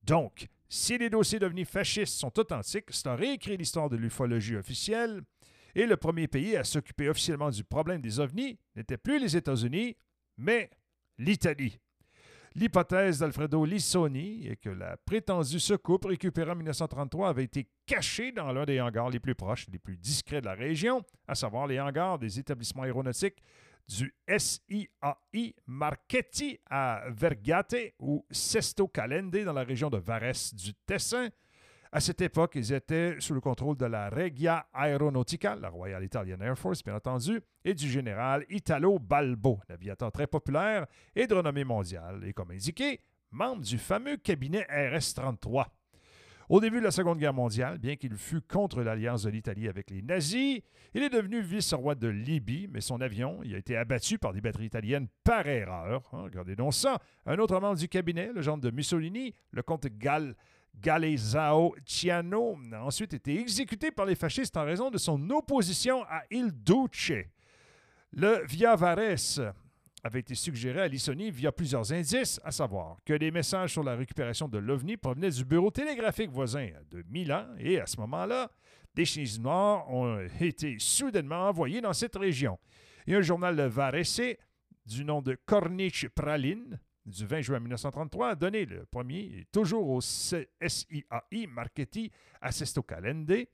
Donc, 0.05 0.47
si 0.67 0.97
les 0.97 1.11
dossiers 1.11 1.39
devenus 1.39 1.69
fascistes 1.69 2.15
sont 2.15 2.39
authentiques, 2.39 2.87
cela 2.93 3.15
réécrit 3.15 3.59
l'histoire 3.59 3.91
de 3.91 3.99
l'ufologie 3.99 4.57
officielle, 4.57 5.21
et 5.75 5.85
le 5.85 5.99
premier 5.99 6.27
pays 6.27 6.57
à 6.57 6.65
s'occuper 6.65 7.11
officiellement 7.11 7.51
du 7.51 7.63
problème 7.63 8.01
des 8.01 8.19
ovnis 8.19 8.59
n'était 8.75 8.97
plus 8.97 9.21
les 9.21 9.37
États-Unis, 9.37 9.95
mais 10.39 10.71
l'Italie. 11.19 11.79
L'hypothèse 12.57 13.19
d'Alfredo 13.19 13.65
Lissoni 13.65 14.47
est 14.47 14.55
que 14.55 14.71
la 14.71 14.97
prétendue 14.97 15.59
secoupe 15.59 16.05
récupérée 16.05 16.53
en 16.53 16.55
1933 16.55 17.31
avait 17.31 17.43
été 17.43 17.69
cachée 17.85 18.31
dans 18.31 18.53
l'un 18.53 18.65
des 18.65 18.81
hangars 18.81 19.11
les 19.11 19.19
plus 19.19 19.35
proches, 19.35 19.67
les 19.73 19.81
plus 19.81 19.97
discrets 19.97 20.41
de 20.41 20.47
la 20.47 20.55
région, 20.55 21.03
à 21.27 21.35
savoir 21.35 21.67
les 21.67 21.81
hangars 21.81 22.17
des 22.17 22.39
établissements 22.39 22.85
aéronautiques 22.85 23.43
du 23.89 24.15
SIAI 24.29 25.55
Marchetti 25.67 26.61
à 26.71 27.03
Vergate 27.09 27.95
ou 27.99 28.25
Sesto 28.31 28.87
Calende 28.87 29.37
dans 29.45 29.53
la 29.53 29.65
région 29.65 29.91
de 29.91 29.99
Varese 29.99 30.55
du 30.55 30.75
Tessin, 30.87 31.31
à 31.95 32.01
cette 32.01 32.21
époque, 32.23 32.57
ils 32.57 32.73
étaient 32.73 33.15
sous 33.21 33.35
le 33.35 33.41
contrôle 33.41 33.77
de 33.77 33.87
la 33.87 34.11
Regia 34.11 34.67
Aeronautica, 34.75 35.55
la 35.55 35.69
Royal 35.69 36.03
Italian 36.03 36.41
Air 36.41 36.59
Force, 36.59 36.83
bien 36.83 36.97
entendu, 36.97 37.41
et 37.65 37.73
du 37.73 37.89
général 37.89 38.45
Italo 38.51 38.99
Balbo, 38.99 39.61
aviateur 39.69 40.11
très 40.11 40.27
populaire 40.27 40.87
et 41.15 41.29
de 41.29 41.35
renommée 41.35 41.63
mondiale, 41.63 42.25
et 42.27 42.33
comme 42.33 42.51
indiqué, 42.51 42.99
membre 43.31 43.63
du 43.63 43.79
fameux 43.79 44.17
cabinet 44.17 44.67
RS-33. 44.69 45.67
Au 46.49 46.61
début 46.61 46.81
de 46.81 46.85
la 46.85 46.91
Seconde 46.91 47.19
Guerre 47.19 47.33
mondiale, 47.33 47.79
bien 47.79 47.95
qu'il 47.95 48.17
fût 48.17 48.43
contre 48.43 48.83
l'alliance 48.83 49.23
de 49.23 49.31
l'Italie 49.31 49.69
avec 49.69 49.89
les 49.91 50.03
nazis, 50.03 50.63
il 50.95 51.03
est 51.03 51.11
devenu 51.11 51.41
vice-roi 51.41 51.95
de 51.95 52.09
Libye, 52.09 52.69
mais 52.71 52.81
son 52.81 53.01
avion 53.01 53.41
il 53.45 53.55
a 53.55 53.59
été 53.59 53.77
abattu 53.77 54.19
par 54.19 54.33
des 54.33 54.41
batteries 54.41 54.67
italiennes 54.67 55.07
par 55.23 55.47
erreur. 55.47 56.03
Hein, 56.13 56.23
regardez 56.25 56.57
donc 56.57 56.75
ça. 56.75 56.99
Un 57.25 57.39
autre 57.39 57.59
membre 57.61 57.79
du 57.79 57.89
cabinet, 57.89 58.31
le 58.35 58.43
genre 58.43 58.59
de 58.59 58.71
Mussolini, 58.71 59.33
le 59.53 59.63
comte 59.63 59.87
Gall, 59.87 60.35
Galeazzo 60.81 61.75
Ciano 61.85 62.59
a 62.73 62.85
ensuite 62.85 63.15
été 63.15 63.41
exécuté 63.41 63.91
par 63.91 64.07
les 64.07 64.15
fascistes 64.15 64.57
en 64.57 64.65
raison 64.65 64.91
de 64.91 64.99
son 64.99 65.31
opposition 65.31 66.03
à 66.05 66.23
Il 66.31 66.53
Duce. 66.53 67.13
Le 68.13 68.45
Via 68.47 68.77
Vares 68.77 69.55
avait 70.05 70.21
été 70.21 70.35
suggéré 70.35 70.83
à 70.83 70.89
Lissoni 70.89 71.31
via 71.31 71.51
plusieurs 71.51 71.91
indices, 71.93 72.39
à 72.45 72.51
savoir 72.51 72.99
que 73.07 73.15
les 73.15 73.31
messages 73.31 73.73
sur 73.73 73.83
la 73.83 73.97
récupération 73.97 74.49
de 74.49 74.59
l'OVNI 74.59 74.99
provenaient 74.99 75.31
du 75.31 75.45
bureau 75.45 75.71
télégraphique 75.71 76.31
voisin 76.31 76.69
de 76.91 77.03
Milan 77.09 77.47
et 77.59 77.81
à 77.81 77.87
ce 77.87 77.99
moment-là, 78.01 78.51
des 78.95 79.07
chemises 79.07 79.41
noires 79.41 79.91
ont 79.91 80.21
été 80.41 80.77
soudainement 80.79 81.49
envoyés 81.49 81.81
dans 81.81 81.95
cette 81.95 82.17
région. 82.17 82.59
Et 83.07 83.15
un 83.15 83.23
journal 83.23 83.61
Varese 83.67 84.37
du 84.87 85.05
nom 85.05 85.23
de 85.23 85.37
Corniche 85.47 86.09
Praline 86.09 86.79
du 87.07 87.27
20 87.27 87.41
juin 87.43 87.61
1933 87.61 88.31
a 88.31 88.35
donné 88.35 88.65
le 88.65 88.87
premier, 88.87 89.47
toujours 89.53 89.89
au 89.89 90.01
SIAI 90.01 91.47
Marchetti 91.49 92.11
à 92.41 92.51
Sesto 92.53 92.83
Calende. 92.83 93.47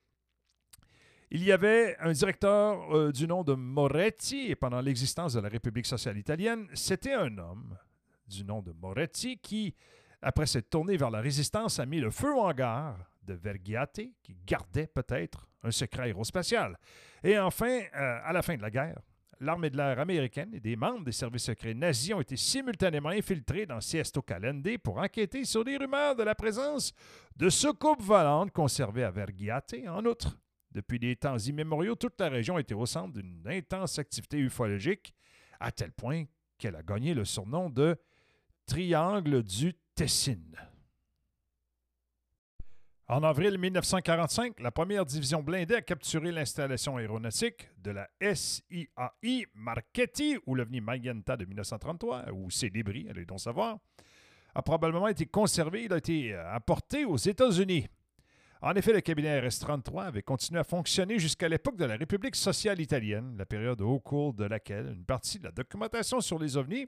Il 1.32 1.44
y 1.44 1.52
avait 1.52 1.96
un 2.00 2.12
directeur 2.12 2.92
euh, 2.94 3.12
du 3.12 3.26
nom 3.26 3.44
de 3.44 3.54
Moretti, 3.54 4.50
et 4.50 4.56
pendant 4.56 4.80
l'existence 4.80 5.34
de 5.34 5.40
la 5.40 5.48
République 5.48 5.86
sociale 5.86 6.18
italienne, 6.18 6.68
c'était 6.74 7.14
un 7.14 7.38
homme 7.38 7.76
du 8.26 8.44
nom 8.44 8.62
de 8.62 8.72
Moretti 8.72 9.38
qui, 9.38 9.74
après 10.22 10.46
s'être 10.46 10.70
tourné 10.70 10.96
vers 10.96 11.10
la 11.10 11.20
résistance, 11.20 11.78
a 11.78 11.86
mis 11.86 12.00
le 12.00 12.10
feu 12.10 12.34
en 12.34 12.52
gare 12.52 12.98
de 13.22 13.34
Vergiate, 13.34 14.00
qui 14.22 14.36
gardait 14.44 14.88
peut-être 14.88 15.48
un 15.62 15.70
secret 15.70 16.04
aérospatial. 16.04 16.76
Et 17.22 17.38
enfin, 17.38 17.80
euh, 17.94 18.18
à 18.24 18.32
la 18.32 18.42
fin 18.42 18.56
de 18.56 18.62
la 18.62 18.70
guerre, 18.70 19.00
l'armée 19.40 19.70
de 19.70 19.76
l'air 19.76 19.98
américaine 19.98 20.54
et 20.54 20.60
des 20.60 20.76
membres 20.76 21.04
des 21.04 21.12
services 21.12 21.44
secrets 21.44 21.74
nazis 21.74 22.14
ont 22.14 22.20
été 22.20 22.36
simultanément 22.36 23.08
infiltrés 23.08 23.66
dans 23.66 23.80
Siesto 23.80 24.22
Calende 24.22 24.78
pour 24.78 24.98
enquêter 24.98 25.44
sur 25.44 25.64
les 25.64 25.76
rumeurs 25.76 26.14
de 26.14 26.22
la 26.22 26.34
présence 26.34 26.92
de 27.36 27.48
soucoupes 27.48 28.02
volantes 28.02 28.52
conservées 28.52 29.04
à 29.04 29.10
Vergiate. 29.10 29.74
En 29.88 30.04
outre, 30.04 30.38
depuis 30.72 30.98
des 30.98 31.16
temps 31.16 31.38
immémoriaux, 31.38 31.94
toute 31.96 32.20
la 32.20 32.28
région 32.28 32.58
était 32.58 32.74
au 32.74 32.86
centre 32.86 33.14
d'une 33.14 33.42
intense 33.46 33.98
activité 33.98 34.38
ufologique, 34.38 35.14
à 35.58 35.72
tel 35.72 35.92
point 35.92 36.24
qu'elle 36.58 36.76
a 36.76 36.82
gagné 36.82 37.14
le 37.14 37.24
surnom 37.24 37.70
de 37.70 37.96
Triangle 38.66 39.42
du 39.42 39.74
Tessin. 39.94 40.36
En 43.10 43.24
avril 43.24 43.58
1945, 43.58 44.60
la 44.60 44.70
première 44.70 45.04
division 45.04 45.42
blindée 45.42 45.74
a 45.74 45.82
capturé 45.82 46.30
l'installation 46.30 46.96
aéronautique 46.96 47.68
de 47.82 47.90
la 47.90 48.08
SIAI 48.22 49.46
Marchetti, 49.52 50.38
ou 50.46 50.54
l'OVNI 50.54 50.80
Magenta 50.80 51.36
de 51.36 51.44
1933, 51.44 52.30
ou 52.30 52.46
débris, 52.72 53.08
allez 53.10 53.24
donc 53.24 53.40
savoir, 53.40 53.78
a 54.54 54.62
probablement 54.62 55.08
été 55.08 55.26
conservé. 55.26 55.86
Il 55.86 55.92
a 55.92 55.96
été 55.96 56.34
euh, 56.34 56.54
apporté 56.54 57.04
aux 57.04 57.16
États-Unis. 57.16 57.88
En 58.62 58.74
effet, 58.74 58.92
le 58.92 59.00
cabinet 59.00 59.40
RS-33 59.40 60.04
avait 60.04 60.22
continué 60.22 60.60
à 60.60 60.64
fonctionner 60.64 61.18
jusqu'à 61.18 61.48
l'époque 61.48 61.78
de 61.78 61.86
la 61.86 61.96
République 61.96 62.36
sociale 62.36 62.80
italienne, 62.80 63.34
la 63.36 63.44
période 63.44 63.80
au 63.80 63.98
cours 63.98 64.34
de 64.34 64.44
laquelle 64.44 64.86
une 64.86 65.04
partie 65.04 65.40
de 65.40 65.46
la 65.46 65.50
documentation 65.50 66.20
sur 66.20 66.38
les 66.38 66.56
ovnis, 66.56 66.86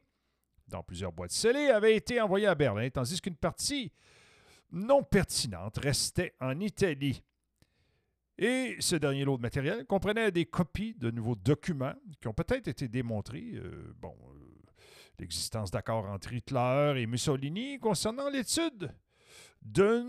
dans 0.69 0.85
plusieurs 0.85 1.11
boîtes 1.11 1.33
scellées, 1.33 1.71
avait 1.71 1.97
été 1.97 2.21
envoyée 2.21 2.47
à 2.47 2.55
Berlin, 2.55 2.89
tandis 2.91 3.21
qu'une 3.21 3.35
partie 3.35 3.91
non 4.73 5.03
pertinente 5.03 5.79
restait 5.79 6.35
en 6.41 6.59
Italie. 6.61 7.23
Et 8.39 8.77
ce 8.81 8.97
dernier 8.97 9.25
lot 9.25 9.37
de 9.37 9.43
matériel 9.43 9.85
comprenait 9.87 10.33
des 10.33 10.47
copies 10.47 10.95
de 10.95 11.11
nouveaux 11.11 11.37
documents 11.37 11.95
qui 12.21 12.29
ont 12.29 12.33
peut-être 12.33 12.69
été 12.69 12.89
démontrés. 12.89 13.53
Euh, 13.55 13.95
bon, 14.01 14.17
euh, 14.31 14.53
l'existence 15.19 15.71
d'accords 15.71 16.07
entre 16.07 16.33
Hitler 16.33 16.95
et 16.97 17.07
Mussolini 17.07 17.79
concernant 17.79 18.29
l'étude 18.31 18.91
de 19.61 20.03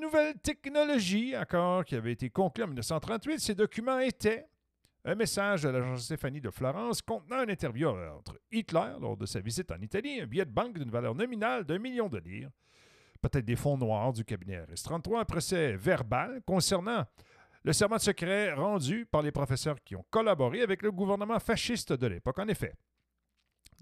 nouvelles 0.00 0.38
technologies, 0.38 1.34
accord 1.34 1.84
qui 1.84 1.94
avait 1.94 2.12
été 2.12 2.30
conclu 2.30 2.64
en 2.64 2.68
1938. 2.68 3.38
Ces 3.38 3.54
documents 3.54 4.00
étaient 4.00 4.48
un 5.04 5.14
message 5.14 5.62
de 5.62 5.68
l'agence 5.68 6.04
Stéphanie 6.04 6.40
de 6.40 6.50
Florence 6.50 7.00
contenant 7.00 7.44
une 7.44 7.50
interview 7.50 7.88
entre 7.88 8.40
Hitler 8.50 8.94
lors 9.00 9.16
de 9.16 9.26
sa 9.26 9.38
visite 9.40 9.70
en 9.70 9.80
Italie, 9.80 10.20
un 10.20 10.26
billet 10.26 10.44
de 10.44 10.50
banque 10.50 10.76
d'une 10.76 10.90
valeur 10.90 11.14
nominale 11.14 11.64
d'un 11.64 11.78
million 11.78 12.08
de 12.08 12.18
lire, 12.18 12.50
peut-être 13.16 13.44
des 13.44 13.56
fonds 13.56 13.76
noirs 13.76 14.12
du 14.12 14.24
cabinet 14.24 14.60
RS-33, 14.64 15.20
un 15.20 15.24
procès 15.24 15.76
verbal 15.76 16.40
concernant 16.46 17.04
le 17.64 17.72
serment 17.72 17.96
de 17.96 18.00
secret 18.00 18.52
rendu 18.52 19.06
par 19.06 19.22
les 19.22 19.32
professeurs 19.32 19.82
qui 19.82 19.96
ont 19.96 20.04
collaboré 20.10 20.62
avec 20.62 20.82
le 20.82 20.92
gouvernement 20.92 21.40
fasciste 21.40 21.92
de 21.92 22.06
l'époque. 22.06 22.38
En 22.38 22.46
effet, 22.48 22.74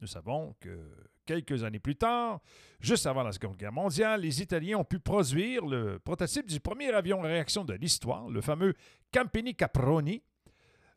nous 0.00 0.06
savons 0.06 0.54
que 0.58 0.90
quelques 1.26 1.64
années 1.64 1.78
plus 1.78 1.96
tard, 1.96 2.40
juste 2.80 3.06
avant 3.06 3.22
la 3.22 3.32
Seconde 3.32 3.56
Guerre 3.56 3.72
mondiale, 3.72 4.22
les 4.22 4.40
Italiens 4.42 4.78
ont 4.78 4.84
pu 4.84 4.98
produire 4.98 5.66
le 5.66 5.98
prototype 5.98 6.46
du 6.46 6.60
premier 6.60 6.92
avion 6.92 7.20
réaction 7.20 7.64
de 7.64 7.74
l'histoire, 7.74 8.28
le 8.28 8.40
fameux 8.40 8.74
Campini 9.12 9.54
Caproni, 9.54 10.22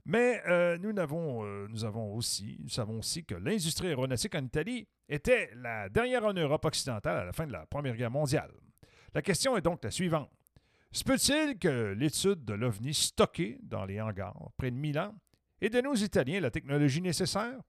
mais 0.08 0.42
euh, 0.48 0.78
nous, 0.78 0.98
avons, 0.98 1.44
euh, 1.44 1.68
nous, 1.70 1.84
avons 1.84 2.16
aussi, 2.16 2.58
savons 2.70 3.00
aussi 3.00 3.26
que 3.26 3.36
l'industrie 3.36 3.88
aéronautique 3.88 4.36
en 4.36 4.44
Italie 4.44 4.88
était 5.10 5.52
la 5.56 5.90
dernière 5.90 6.24
en 6.24 6.34
Europe 6.34 6.64
occidentale 6.64 7.18
à 7.18 7.26
la 7.26 7.34
fin 7.34 7.46
de 7.46 7.52
la 7.52 7.66
Première 7.66 7.96
Guerre 7.98 8.10
mondiale. 8.10 8.52
La 9.14 9.22
question 9.22 9.58
est 9.58 9.62
donc 9.62 9.84
la 9.84 9.92
suivante. 9.92 10.32
Se 10.94 11.04
peut-il 11.04 11.60
que 11.60 11.94
l'étude 11.98 12.46
de 12.46 12.54
l'OVNI 12.54 12.94
stocké 12.94 13.60
dans 13.62 13.84
les 13.84 14.00
hangars 14.00 14.50
près 14.56 14.72
de 14.72 14.78
Milan 14.78 15.14
ait 15.60 15.70
donné 15.70 15.90
aux 15.90 15.96
Italiens 15.96 16.40
la 16.40 16.52
technologie 16.52 17.02
nécessaire? 17.02 17.60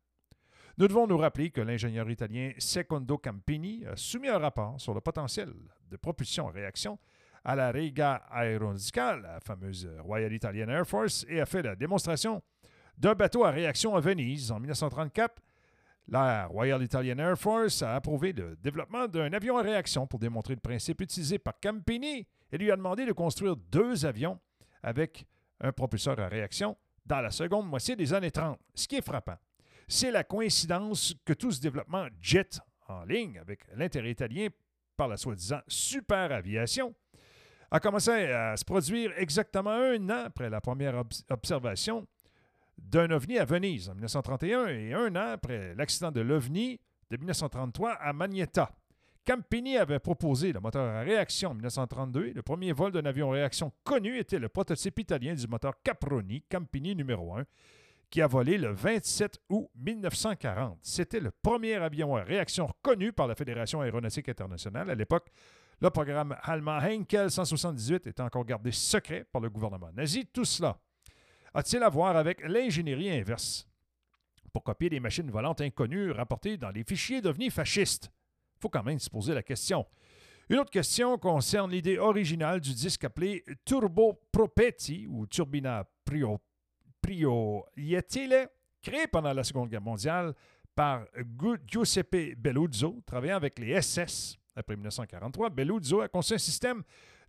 Nous 0.76 0.86
devons 0.86 1.08
nous 1.08 1.18
rappeler 1.18 1.50
que 1.50 1.60
l'ingénieur 1.60 2.08
italien 2.08 2.52
Secondo 2.58 3.18
Campini 3.18 3.84
a 3.84 3.96
soumis 3.96 4.28
un 4.28 4.38
rapport 4.38 4.80
sur 4.80 4.94
le 4.94 5.00
potentiel 5.00 5.52
de 5.90 5.96
propulsion 5.96 6.46
réaction 6.46 7.00
à 7.48 7.56
la 7.56 7.70
Riga 7.70 8.26
Aeronautica, 8.30 9.16
la 9.16 9.40
fameuse 9.40 9.88
Royal 10.00 10.30
Italian 10.30 10.68
Air 10.68 10.86
Force, 10.86 11.24
et 11.30 11.40
a 11.40 11.46
fait 11.46 11.62
la 11.62 11.74
démonstration 11.74 12.42
d'un 12.98 13.14
bateau 13.14 13.42
à 13.42 13.50
réaction 13.50 13.96
à 13.96 14.00
Venise 14.00 14.52
en 14.52 14.60
1934. 14.60 15.40
La 16.08 16.46
Royal 16.46 16.82
Italian 16.82 17.16
Air 17.16 17.38
Force 17.38 17.80
a 17.80 17.94
approuvé 17.94 18.34
le 18.34 18.54
développement 18.56 19.08
d'un 19.08 19.32
avion 19.32 19.56
à 19.56 19.62
réaction 19.62 20.06
pour 20.06 20.18
démontrer 20.18 20.56
le 20.56 20.60
principe 20.60 21.00
utilisé 21.00 21.38
par 21.38 21.58
Campini 21.58 22.26
et 22.52 22.58
lui 22.58 22.70
a 22.70 22.76
demandé 22.76 23.06
de 23.06 23.12
construire 23.12 23.56
deux 23.56 24.04
avions 24.04 24.38
avec 24.82 25.24
un 25.62 25.72
propulseur 25.72 26.20
à 26.20 26.28
réaction 26.28 26.76
dans 27.06 27.22
la 27.22 27.30
seconde 27.30 27.66
moitié 27.66 27.96
des 27.96 28.12
années 28.12 28.30
30. 28.30 28.60
Ce 28.74 28.86
qui 28.86 28.96
est 28.96 29.02
frappant, 29.02 29.38
c'est 29.86 30.10
la 30.10 30.22
coïncidence 30.22 31.14
que 31.24 31.32
tout 31.32 31.50
ce 31.50 31.62
développement 31.62 32.08
jet 32.20 32.60
en 32.88 33.04
ligne 33.04 33.38
avec 33.38 33.60
l'intérêt 33.74 34.10
italien 34.10 34.48
par 34.98 35.08
la 35.08 35.16
soi-disant 35.16 35.60
super 35.66 36.30
aviation 36.30 36.94
a 37.70 37.80
commencé 37.80 38.10
à 38.10 38.56
se 38.56 38.64
produire 38.64 39.12
exactement 39.16 39.70
un 39.70 40.08
an 40.08 40.24
après 40.26 40.48
la 40.48 40.60
première 40.60 41.02
observation 41.30 42.06
d'un 42.78 43.10
ovni 43.10 43.38
à 43.38 43.44
Venise 43.44 43.88
en 43.90 43.94
1931 43.94 44.66
et 44.68 44.94
un 44.94 45.14
an 45.16 45.32
après 45.32 45.74
l'accident 45.74 46.10
de 46.10 46.20
l'ovni 46.20 46.80
de 47.10 47.16
1933 47.16 47.92
à 47.92 48.12
Magneta. 48.12 48.70
Campini 49.26 49.76
avait 49.76 49.98
proposé 49.98 50.52
le 50.52 50.60
moteur 50.60 50.88
à 50.94 51.00
réaction 51.00 51.50
en 51.50 51.54
1932 51.54 52.32
le 52.34 52.42
premier 52.42 52.72
vol 52.72 52.92
d'un 52.92 53.04
avion 53.04 53.30
à 53.30 53.34
réaction 53.34 53.72
connu 53.84 54.16
était 54.16 54.38
le 54.38 54.48
prototype 54.48 54.98
italien 54.98 55.34
du 55.34 55.46
moteur 55.46 55.74
Caproni, 55.82 56.42
Campini 56.48 56.96
numéro 56.96 57.34
1, 57.34 57.44
qui 58.08 58.22
a 58.22 58.26
volé 58.26 58.56
le 58.56 58.72
27 58.72 59.38
août 59.50 59.68
1940. 59.76 60.78
C'était 60.80 61.20
le 61.20 61.30
premier 61.30 61.74
avion 61.74 62.16
à 62.16 62.22
réaction 62.22 62.66
reconnu 62.66 63.12
par 63.12 63.26
la 63.26 63.34
Fédération 63.34 63.82
aéronautique 63.82 64.30
internationale. 64.30 64.88
À 64.88 64.94
l'époque, 64.94 65.30
le 65.80 65.90
programme 65.90 66.36
allemand 66.42 66.78
Henkel 66.78 67.30
178 67.30 68.06
est 68.08 68.20
encore 68.20 68.44
gardé 68.44 68.72
secret 68.72 69.24
par 69.30 69.40
le 69.40 69.48
gouvernement 69.48 69.92
nazi. 69.92 70.26
Tout 70.26 70.44
cela 70.44 70.78
a-t-il 71.54 71.82
à 71.82 71.88
voir 71.88 72.16
avec 72.16 72.42
l'ingénierie 72.46 73.10
inverse? 73.10 73.66
Pour 74.52 74.64
copier 74.64 74.90
des 74.90 75.00
machines 75.00 75.30
volantes 75.30 75.60
inconnues 75.60 76.10
rapportées 76.10 76.56
dans 76.56 76.70
les 76.70 76.82
fichiers 76.82 77.20
devenus 77.20 77.52
fascistes? 77.52 78.10
Il 78.56 78.60
faut 78.62 78.68
quand 78.68 78.82
même 78.82 78.98
se 78.98 79.08
poser 79.08 79.34
la 79.34 79.42
question. 79.42 79.86
Une 80.48 80.58
autre 80.58 80.70
question 80.70 81.16
concerne 81.18 81.70
l'idée 81.70 81.98
originale 81.98 82.60
du 82.60 82.72
disque 82.74 83.04
appelé 83.04 83.44
Turbo 83.64 84.18
Propetti 84.32 85.06
ou 85.06 85.26
Turbina 85.26 85.84
Prio, 86.04 86.40
créé 88.82 89.06
pendant 89.06 89.32
la 89.32 89.44
Seconde 89.44 89.68
Guerre 89.68 89.82
mondiale 89.82 90.34
par 90.74 91.04
Giuseppe 91.66 92.34
Belluzzo, 92.36 93.00
travaillant 93.06 93.36
avec 93.36 93.58
les 93.58 93.80
SS 93.80 94.38
après 94.58 94.76
1943, 94.76 95.50
Belluzzo 95.50 96.00
a 96.00 96.08
conçu 96.08 96.34
un 96.34 96.38
système 96.38 96.82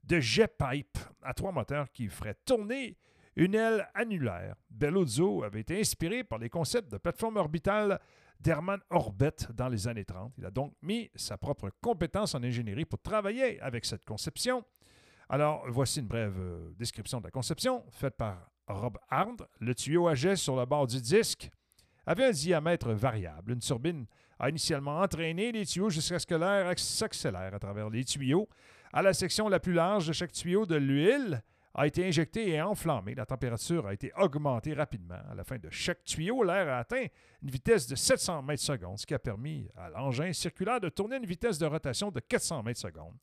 de 0.03 0.19
jet 0.19 0.47
pipe 0.57 0.97
à 1.21 1.33
trois 1.33 1.51
moteurs 1.51 1.91
qui 1.91 2.07
ferait 2.07 2.35
tourner 2.45 2.97
une 3.35 3.55
aile 3.55 3.87
annulaire. 3.93 4.55
Belluzzo 4.69 5.43
avait 5.43 5.61
été 5.61 5.79
inspiré 5.79 6.23
par 6.23 6.39
les 6.39 6.49
concepts 6.49 6.91
de 6.91 6.97
plateforme 6.97 7.37
orbitale 7.37 7.99
d'Hermann 8.39 8.79
Orbit 8.89 9.47
dans 9.53 9.67
les 9.67 9.87
années 9.87 10.05
30. 10.05 10.33
Il 10.37 10.45
a 10.45 10.51
donc 10.51 10.73
mis 10.81 11.09
sa 11.15 11.37
propre 11.37 11.69
compétence 11.81 12.35
en 12.35 12.43
ingénierie 12.43 12.85
pour 12.85 13.01
travailler 13.01 13.59
avec 13.61 13.85
cette 13.85 14.05
conception. 14.05 14.63
Alors, 15.27 15.65
voici 15.69 15.99
une 15.99 16.07
brève 16.07 16.37
euh, 16.39 16.71
description 16.77 17.19
de 17.19 17.25
la 17.25 17.31
conception 17.31 17.83
faite 17.91 18.15
par 18.17 18.49
Rob 18.67 18.97
Hard. 19.09 19.47
Le 19.59 19.75
tuyau 19.75 20.07
à 20.07 20.15
jet 20.15 20.35
sur 20.35 20.55
le 20.55 20.65
bord 20.65 20.87
du 20.87 21.01
disque 21.01 21.49
avait 22.05 22.25
un 22.25 22.31
diamètre 22.31 22.93
variable. 22.93 23.51
Une 23.51 23.59
turbine 23.59 24.05
a 24.39 24.49
initialement 24.49 25.01
entraîné 25.01 25.51
les 25.51 25.65
tuyaux 25.65 25.89
jusqu'à 25.89 26.17
ce 26.17 26.25
que 26.25 26.35
l'air 26.35 26.73
s'accélère 26.79 27.53
à 27.53 27.59
travers 27.59 27.89
les 27.89 28.05
tuyaux. 28.05 28.47
À 28.93 29.01
la 29.01 29.13
section 29.13 29.49
la 29.49 29.59
plus 29.59 29.73
large 29.73 30.07
de 30.07 30.13
chaque 30.13 30.31
tuyau, 30.31 30.65
de 30.65 30.75
l'huile 30.75 31.43
a 31.75 31.85
été 31.85 32.07
injectée 32.07 32.49
et 32.49 32.61
enflammée. 32.61 33.13
La 33.15 33.25
température 33.25 33.85
a 33.85 33.93
été 33.93 34.11
augmentée 34.17 34.73
rapidement. 34.73 35.19
À 35.29 35.35
la 35.35 35.43
fin 35.43 35.57
de 35.57 35.69
chaque 35.69 36.03
tuyau, 36.05 36.43
l'air 36.43 36.67
a 36.69 36.79
atteint 36.79 37.05
une 37.43 37.49
vitesse 37.49 37.85
de 37.87 37.95
700 37.95 38.41
mètres 38.41 38.63
secondes, 38.63 38.97
ce 38.97 39.05
qui 39.05 39.13
a 39.13 39.19
permis 39.19 39.69
à 39.75 39.89
l'engin 39.89 40.33
circulaire 40.33 40.79
de 40.79 40.89
tourner 40.89 41.15
à 41.15 41.19
une 41.19 41.25
vitesse 41.25 41.59
de 41.59 41.65
rotation 41.65 42.09
de 42.09 42.19
400 42.19 42.63
mètres 42.63 42.79
secondes. 42.79 43.15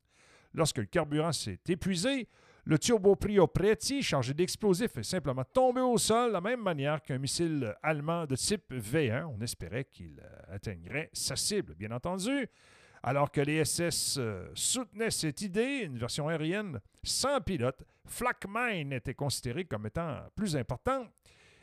Lorsque 0.53 0.77
le 0.77 0.85
carburant 0.85 1.33
s'est 1.33 1.59
épuisé, 1.67 2.27
le 2.67 2.77
turbo 2.77 3.15
Preti, 3.15 4.03
chargé 4.03 4.33
d'explosifs, 4.33 4.97
est 4.97 5.03
simplement 5.03 5.45
tombé 5.45 5.79
au 5.79 5.97
sol 5.97 6.27
de 6.27 6.33
la 6.33 6.41
même 6.41 6.61
manière 6.61 7.01
qu'un 7.01 7.17
missile 7.17 7.73
allemand 7.81 8.25
de 8.25 8.35
type 8.35 8.73
V1. 8.73 9.23
On 9.23 9.41
espérait 9.41 9.85
qu'il 9.85 10.19
euh, 10.19 10.55
atteindrait 10.55 11.09
sa 11.13 11.37
cible, 11.37 11.75
bien 11.75 11.91
entendu. 11.91 12.49
Alors 13.03 13.31
que 13.31 13.39
les 13.39 13.63
SS 13.63 14.17
euh, 14.17 14.49
soutenaient 14.53 15.11
cette 15.11 15.41
idée, 15.41 15.83
une 15.85 15.97
version 15.97 16.27
aérienne 16.27 16.81
sans 17.03 17.39
pilote, 17.39 17.85
Flakmine 18.05 18.91
était 18.91 19.13
considérée 19.13 19.63
comme 19.63 19.85
étant 19.85 20.17
plus 20.35 20.57
importante. 20.57 21.07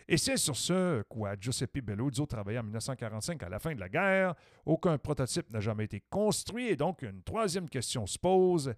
Et 0.08 0.16
c'est 0.16 0.38
sur 0.38 0.56
ce 0.56 1.02
quoi 1.02 1.34
Giuseppe 1.38 1.82
Belluzzo 1.82 2.24
travaillait 2.24 2.60
en 2.60 2.64
1945 2.64 3.42
à 3.42 3.48
la 3.50 3.58
fin 3.58 3.74
de 3.74 3.80
la 3.80 3.90
guerre. 3.90 4.34
Aucun 4.64 4.96
prototype 4.96 5.50
n'a 5.50 5.60
jamais 5.60 5.84
été 5.84 6.02
construit 6.08 6.68
et 6.68 6.76
donc 6.76 7.02
une 7.02 7.22
troisième 7.22 7.68
question 7.68 8.06
se 8.06 8.18
pose. 8.18 8.74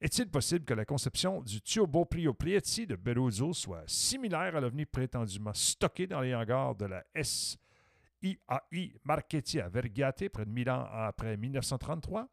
Est-il 0.00 0.30
possible 0.30 0.64
que 0.64 0.72
la 0.72 0.86
conception 0.86 1.42
du 1.42 1.60
Tuobo 1.60 2.06
Prioprieti 2.06 2.86
de 2.86 2.96
Beruzzo 2.96 3.52
soit 3.52 3.84
similaire 3.86 4.56
à 4.56 4.60
l'ovni 4.60 4.86
prétendument 4.86 5.52
stocké 5.52 6.06
dans 6.06 6.22
les 6.22 6.34
hangars 6.34 6.74
de 6.74 6.86
la 6.86 7.04
SIAI 7.22 8.94
Marchetti 9.04 9.60
à 9.60 9.68
Vergate 9.68 10.30
près 10.30 10.46
de 10.46 10.50
Milan 10.50 10.88
après 10.90 11.36
1933? 11.36 12.28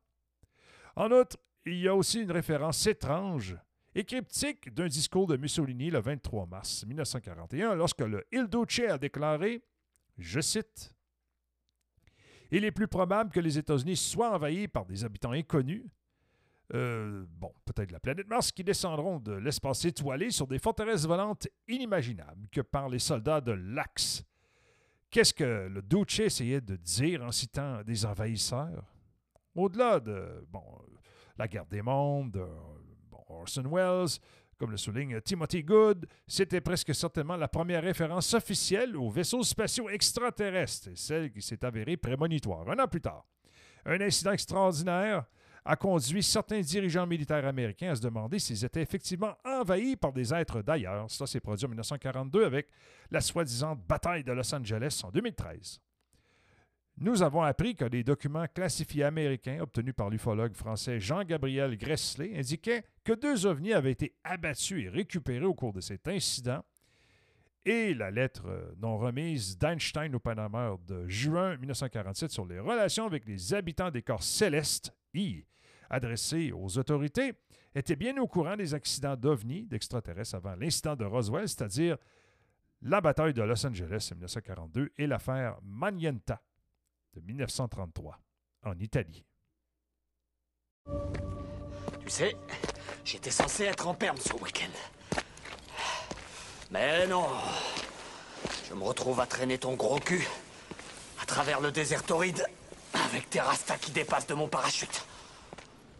En 0.96 1.12
outre, 1.12 1.36
il 1.66 1.80
y 1.80 1.90
a 1.90 1.96
aussi 1.96 2.22
une 2.22 2.32
référence 2.32 2.88
étrange 2.88 3.58
et 3.94 4.06
cryptique 4.06 4.74
d'un 4.74 4.88
discours 4.88 5.28
de 5.28 5.36
Mussolini 5.36 5.90
le 5.90 6.00
23 6.00 6.46
mars 6.46 6.86
1941 6.86 7.76
lorsque 7.76 8.00
le 8.00 8.26
Il 8.32 8.48
Duce 8.48 8.80
a 8.88 8.98
déclaré, 8.98 9.62
je 10.18 10.40
cite, 10.40 10.96
Il 12.50 12.64
est 12.64 12.72
plus 12.72 12.88
probable 12.88 13.30
que 13.30 13.42
les 13.42 13.58
États-Unis 13.58 13.98
soient 13.98 14.34
envahis 14.34 14.70
par 14.70 14.86
des 14.86 15.04
habitants 15.04 15.34
inconnus 15.34 15.84
euh, 16.74 17.26
bon, 17.30 17.54
peut-être 17.66 17.92
la 17.92 18.00
planète 18.00 18.28
Mars, 18.28 18.52
qui 18.52 18.64
descendront 18.64 19.20
de 19.20 19.34
l'espace 19.34 19.86
étoilé 19.86 20.32
sur 20.32 20.48
des 20.48 20.60
forteresses 20.60 21.06
volantes 21.06 21.48
inimaginables 21.68 22.48
que 22.52 22.62
par 22.62 22.90
les 22.90 23.00
soldats 23.00 23.42
de 23.42 23.54
l'Axe? 23.54 24.24
Qu'est-ce 25.10 25.34
que 25.34 25.68
le 25.68 25.82
Duce 25.82 26.20
essayait 26.20 26.62
de 26.62 26.76
dire 26.76 27.24
en 27.24 27.32
citant 27.32 27.82
des 27.84 28.06
envahisseurs? 28.06 28.84
Au-delà 29.56 30.00
de 30.00 30.46
la 31.38 31.48
guerre 31.48 31.66
des 31.66 31.82
mondes, 31.82 32.46
bon, 33.10 33.24
Orson 33.30 33.64
Welles, 33.72 34.20
comme 34.58 34.72
le 34.72 34.78
souligne 34.78 35.22
Timothy 35.22 35.64
Good, 35.64 36.06
c'était 36.28 36.62
presque 36.62 36.94
certainement 36.94 37.38
la 37.38 37.48
première 37.48 37.84
référence 37.84 38.34
officielle 38.34 38.98
aux 38.98 39.10
vaisseaux 39.10 39.44
spatiaux 39.44 39.90
extraterrestres, 39.90 40.90
celle 40.96 41.32
qui 41.32 41.42
s'est 41.42 41.64
avérée 41.64 41.96
prémonitoire. 41.96 42.70
Un 42.70 42.80
an 42.80 42.88
plus 42.88 43.02
tard, 43.02 43.26
un 43.86 44.02
incident 44.02 44.32
extraordinaire 44.32 45.26
a 45.68 45.76
conduit 45.76 46.24
certains 46.24 46.62
dirigeants 46.62 47.06
militaires 47.06 47.46
américains 47.46 47.92
à 47.92 47.96
se 47.96 48.02
demander 48.02 48.40
s'ils 48.40 48.64
étaient 48.64 48.82
effectivement 48.82 49.36
envahis 49.44 49.98
par 49.98 50.14
des 50.14 50.34
êtres 50.34 50.62
d'ailleurs. 50.62 51.12
Cela 51.12 51.28
s'est 51.28 51.42
produit 51.42 51.66
en 51.66 51.70
1942 51.70 52.46
avec 52.46 52.70
la 53.12 53.20
soi-disant 53.20 53.76
bataille 53.88 54.24
de 54.24 54.32
Los 54.32 54.56
Angeles 54.56 55.02
en 55.04 55.12
2013. 55.12 55.82
Nous 57.00 57.22
avons 57.22 57.42
appris 57.42 57.76
que 57.76 57.84
les 57.84 58.04
documents 58.04 58.48
classifiés 58.48 59.04
américains 59.04 59.60
obtenus 59.60 59.94
par 59.94 60.10
l'ufologue 60.10 60.56
français 60.56 61.02
Jean-Gabriel 61.02 61.78
Gressley 61.78 62.40
indiquaient 62.40 62.86
que 63.04 63.14
deux 63.14 63.46
ovnis 63.46 63.74
avaient 63.74 63.92
été 63.92 64.16
abattus 64.24 64.86
et 64.86 64.90
récupérés 64.90 65.46
au 65.46 65.54
cours 65.54 65.74
de 65.74 65.82
cet 65.82 66.08
incident. 66.08 66.64
Et 67.66 67.94
la 67.94 68.10
lettre 68.10 68.74
non 68.82 68.98
remise 68.98 69.58
d'Einstein 69.58 70.16
au 70.16 70.20
Panama 70.20 70.78
de 70.88 71.06
juin 71.10 71.58
1947 71.58 72.32
sur 72.32 72.46
les 72.46 72.60
relations 72.60 73.06
avec 73.06 73.28
les 73.28 73.54
habitants 73.54 73.92
des 73.92 74.02
corps 74.02 74.24
célestes, 74.24 74.94
I, 75.14 75.46
adressé 75.90 76.52
aux 76.52 76.78
autorités, 76.78 77.34
était 77.76 77.96
bien 77.96 78.18
au 78.18 78.28
courant 78.28 78.56
des 78.56 78.74
accidents 78.74 79.16
d'OVNI, 79.16 79.66
d'extraterrestres, 79.68 80.36
avant 80.36 80.56
l'incident 80.56 80.96
de 80.96 81.06
Roswell, 81.06 81.48
c'est-à-dire 81.48 81.98
la 82.82 83.02
bataille 83.02 83.34
de 83.34 83.42
Los 83.42 83.66
Angeles 83.66 84.10
en 84.12 84.16
1942 84.16 84.92
et 84.98 85.08
l'affaire 85.08 85.58
Manienta 85.64 86.42
de 87.14 87.22
1933 87.22 88.20
en 88.64 88.78
Italie. 88.80 89.26
Tu 90.86 92.10
sais, 92.10 92.36
j'étais 93.04 93.32
censé 93.32 93.64
être 93.66 93.88
en 93.88 93.94
perme 93.94 94.18
ce 94.18 94.34
week-end. 94.34 95.20
Mais 96.72 97.08
non. 97.08 97.28
Je 98.70 98.74
me 98.74 98.84
retrouve 98.84 99.20
à 99.20 99.26
traîner 99.26 99.58
ton 99.58 99.76
gros 99.76 100.00
cul 100.00 100.28
à 101.22 101.26
travers 101.26 101.62
le 101.62 101.72
désert 101.72 102.04
torride 102.04 102.46
avec 103.08 103.30
tes 103.30 103.40
rastas 103.40 103.78
qui 103.78 103.92
dépassent 103.92 104.28
de 104.28 104.34
mon 104.34 104.48
parachute. 104.48 105.04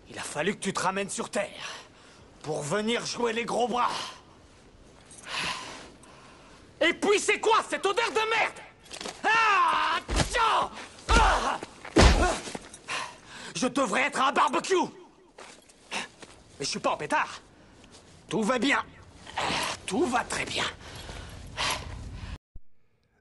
Il 0.10 0.20
a 0.20 0.24
fallu 0.24 0.56
que 0.56 0.60
tu 0.60 0.74
te 0.74 0.80
ramènes 0.82 1.10
sur 1.10 1.30
Terre 1.30 1.72
pour 2.44 2.62
venir 2.62 3.06
jouer 3.06 3.34
les 3.34 3.46
gros 3.46 3.68
bras. 3.68 3.92
Et 6.82 6.94
puis 6.94 7.20
c'est 7.20 7.40
quoi 7.40 7.64
cette 7.70 7.86
odeur 7.86 8.10
de 8.12 8.30
merde? 8.30 8.60
Ah, 9.24 10.00
ah 11.10 11.60
Je 13.56 13.68
devrais 13.68 14.02
être 14.04 14.22
à 14.22 14.28
un 14.30 14.32
barbecue 14.32 14.76
Mais 15.92 16.66
je 16.66 16.66
suis 16.66 16.80
pas 16.80 16.92
en 16.92 16.98
pétard. 16.98 17.42
Tout 18.30 18.44
va 18.44 18.60
bien. 18.60 18.84
Tout 19.86 20.06
va 20.06 20.24
très 20.26 20.46
bien. 20.46 20.66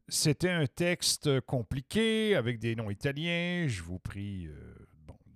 C'était 0.08 0.50
un 0.50 0.66
texte 0.66 1.40
compliqué 1.40 2.36
avec 2.36 2.58
des 2.60 2.76
noms 2.76 2.90
italiens. 2.90 3.66
Je 3.66 3.82
vous 3.82 3.98
prie 3.98 4.46
euh, 4.46 4.74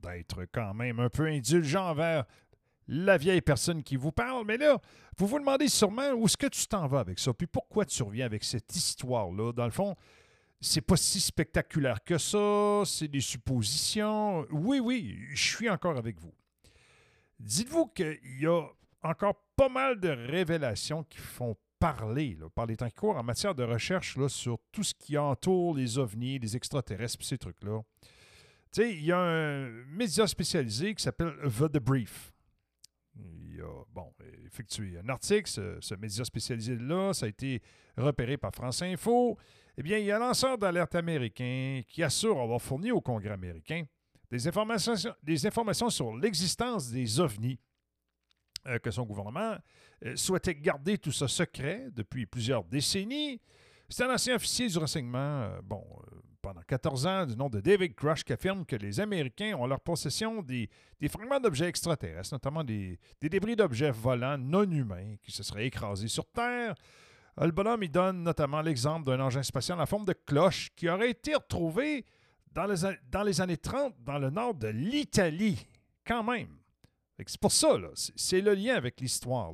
d'être 0.02 0.46
quand 0.52 0.74
même 0.74 1.00
un 1.00 1.08
peu 1.08 1.26
indulgent 1.26 1.90
envers 1.90 2.24
la 2.86 3.16
vieille 3.16 3.40
personne 3.40 3.82
qui 3.82 3.96
vous 3.96 4.12
parle. 4.12 4.44
Mais 4.46 4.58
là, 4.58 4.78
vous 5.18 5.26
vous 5.26 5.38
demandez 5.38 5.68
sûrement 5.68 6.10
où 6.12 6.26
est-ce 6.26 6.36
que 6.36 6.46
tu 6.46 6.66
t'en 6.66 6.86
vas 6.86 7.00
avec 7.00 7.18
ça, 7.18 7.32
puis 7.32 7.46
pourquoi 7.46 7.84
tu 7.84 8.02
reviens 8.02 8.26
avec 8.26 8.44
cette 8.44 8.74
histoire-là. 8.74 9.52
Dans 9.52 9.64
le 9.64 9.70
fond, 9.70 9.96
c'est 10.60 10.80
pas 10.80 10.96
si 10.96 11.20
spectaculaire 11.20 12.04
que 12.04 12.18
ça, 12.18 12.82
c'est 12.84 13.08
des 13.08 13.20
suppositions. 13.20 14.46
Oui, 14.50 14.78
oui, 14.78 15.18
je 15.30 15.54
suis 15.56 15.70
encore 15.70 15.96
avec 15.96 16.18
vous. 16.20 16.34
Dites-vous 17.38 17.86
qu'il 17.88 18.18
y 18.40 18.46
a 18.46 18.62
encore 19.02 19.34
pas 19.56 19.68
mal 19.68 19.98
de 19.98 20.10
révélations 20.10 21.02
qui 21.04 21.18
font 21.18 21.56
parler 21.80 22.36
par 22.54 22.66
les 22.66 22.76
temps 22.76 22.88
qui 22.88 22.94
courent 22.94 23.16
en 23.16 23.24
matière 23.24 23.54
de 23.54 23.64
recherche 23.64 24.16
là, 24.16 24.28
sur 24.28 24.58
tout 24.70 24.84
ce 24.84 24.94
qui 24.94 25.18
entoure 25.18 25.74
les 25.74 25.98
ovnis, 25.98 26.38
les 26.38 26.54
extraterrestres, 26.54 27.24
ces 27.24 27.38
trucs-là. 27.38 27.80
Tu 28.72 28.82
sais, 28.82 28.92
il 28.92 29.04
y 29.04 29.10
a 29.10 29.18
un 29.18 29.68
média 29.86 30.26
spécialisé 30.26 30.94
qui 30.94 31.02
s'appelle 31.02 31.34
The 31.58 31.72
Debrief. 31.72 32.32
Il 33.16 33.60
a, 33.62 33.84
bon, 33.92 34.12
effectué 34.46 34.98
un 35.02 35.08
article, 35.08 35.50
ce, 35.50 35.94
média 35.96 36.24
spécialisé-là, 36.24 37.12
ça 37.12 37.26
a 37.26 37.28
été 37.28 37.60
repéré 37.96 38.36
par 38.36 38.54
France 38.54 38.82
Info. 38.82 39.36
Eh 39.76 39.82
bien, 39.82 39.98
il 39.98 40.04
y 40.04 40.12
a 40.12 40.16
un 40.16 40.20
lanceur 40.20 40.58
d'alerte 40.58 40.94
américain 40.94 41.80
qui 41.88 42.02
assure 42.02 42.40
avoir 42.40 42.60
fourni 42.60 42.92
au 42.92 43.00
Congrès 43.00 43.32
américain 43.32 43.84
des 44.30 44.46
informations, 44.46 45.90
sur 45.90 46.16
l'existence 46.16 46.90
des 46.90 47.18
ovnis, 47.18 47.58
que 48.78 48.90
son 48.90 49.04
gouvernement 49.04 49.56
euh, 50.04 50.16
souhaitait 50.16 50.54
garder 50.54 50.98
tout 50.98 51.12
ça 51.12 51.28
secret 51.28 51.88
depuis 51.92 52.26
plusieurs 52.26 52.64
décennies. 52.64 53.40
C'est 53.88 54.04
un 54.04 54.14
ancien 54.14 54.36
officier 54.36 54.68
du 54.68 54.78
renseignement, 54.78 55.18
euh, 55.42 55.60
bon, 55.62 55.84
pendant 56.40 56.62
14 56.62 57.06
ans 57.06 57.26
du 57.26 57.36
nom 57.36 57.48
de 57.48 57.60
David 57.60 57.94
Crush 57.94 58.24
qui 58.24 58.32
affirme 58.32 58.64
que 58.64 58.76
les 58.76 59.00
Américains 59.00 59.54
ont 59.56 59.62
en 59.62 59.66
leur 59.66 59.80
possession 59.80 60.42
des, 60.42 60.68
fragments 61.08 61.40
d'objets 61.40 61.68
extraterrestres, 61.68 62.32
notamment 62.32 62.64
des, 62.64 62.98
débris 63.20 63.56
d'objets 63.56 63.90
volants 63.90 64.38
non 64.38 64.70
humains 64.70 65.16
qui 65.22 65.32
se 65.32 65.42
seraient 65.42 65.66
écrasés 65.66 66.08
sur 66.08 66.26
Terre. 66.26 66.74
Euh, 67.40 67.46
le 67.46 67.84
il 67.84 67.90
donne 67.90 68.22
notamment 68.22 68.60
l'exemple 68.60 69.06
d'un 69.06 69.20
engin 69.20 69.42
spatial 69.42 69.80
en 69.80 69.86
forme 69.86 70.04
de 70.04 70.12
cloche 70.12 70.70
qui 70.76 70.88
aurait 70.88 71.10
été 71.10 71.34
retrouvé 71.34 72.04
dans 72.52 73.22
les 73.22 73.40
années 73.40 73.56
30 73.56 73.94
dans 74.04 74.18
le 74.18 74.30
nord 74.30 74.54
de 74.54 74.68
l'Italie, 74.68 75.66
quand 76.04 76.24
même. 76.24 76.59
C'est 77.28 77.40
pour 77.40 77.52
ça, 77.52 77.76
c'est 77.94 78.40
le 78.40 78.54
lien 78.54 78.74
avec 78.74 79.00
l'histoire, 79.00 79.52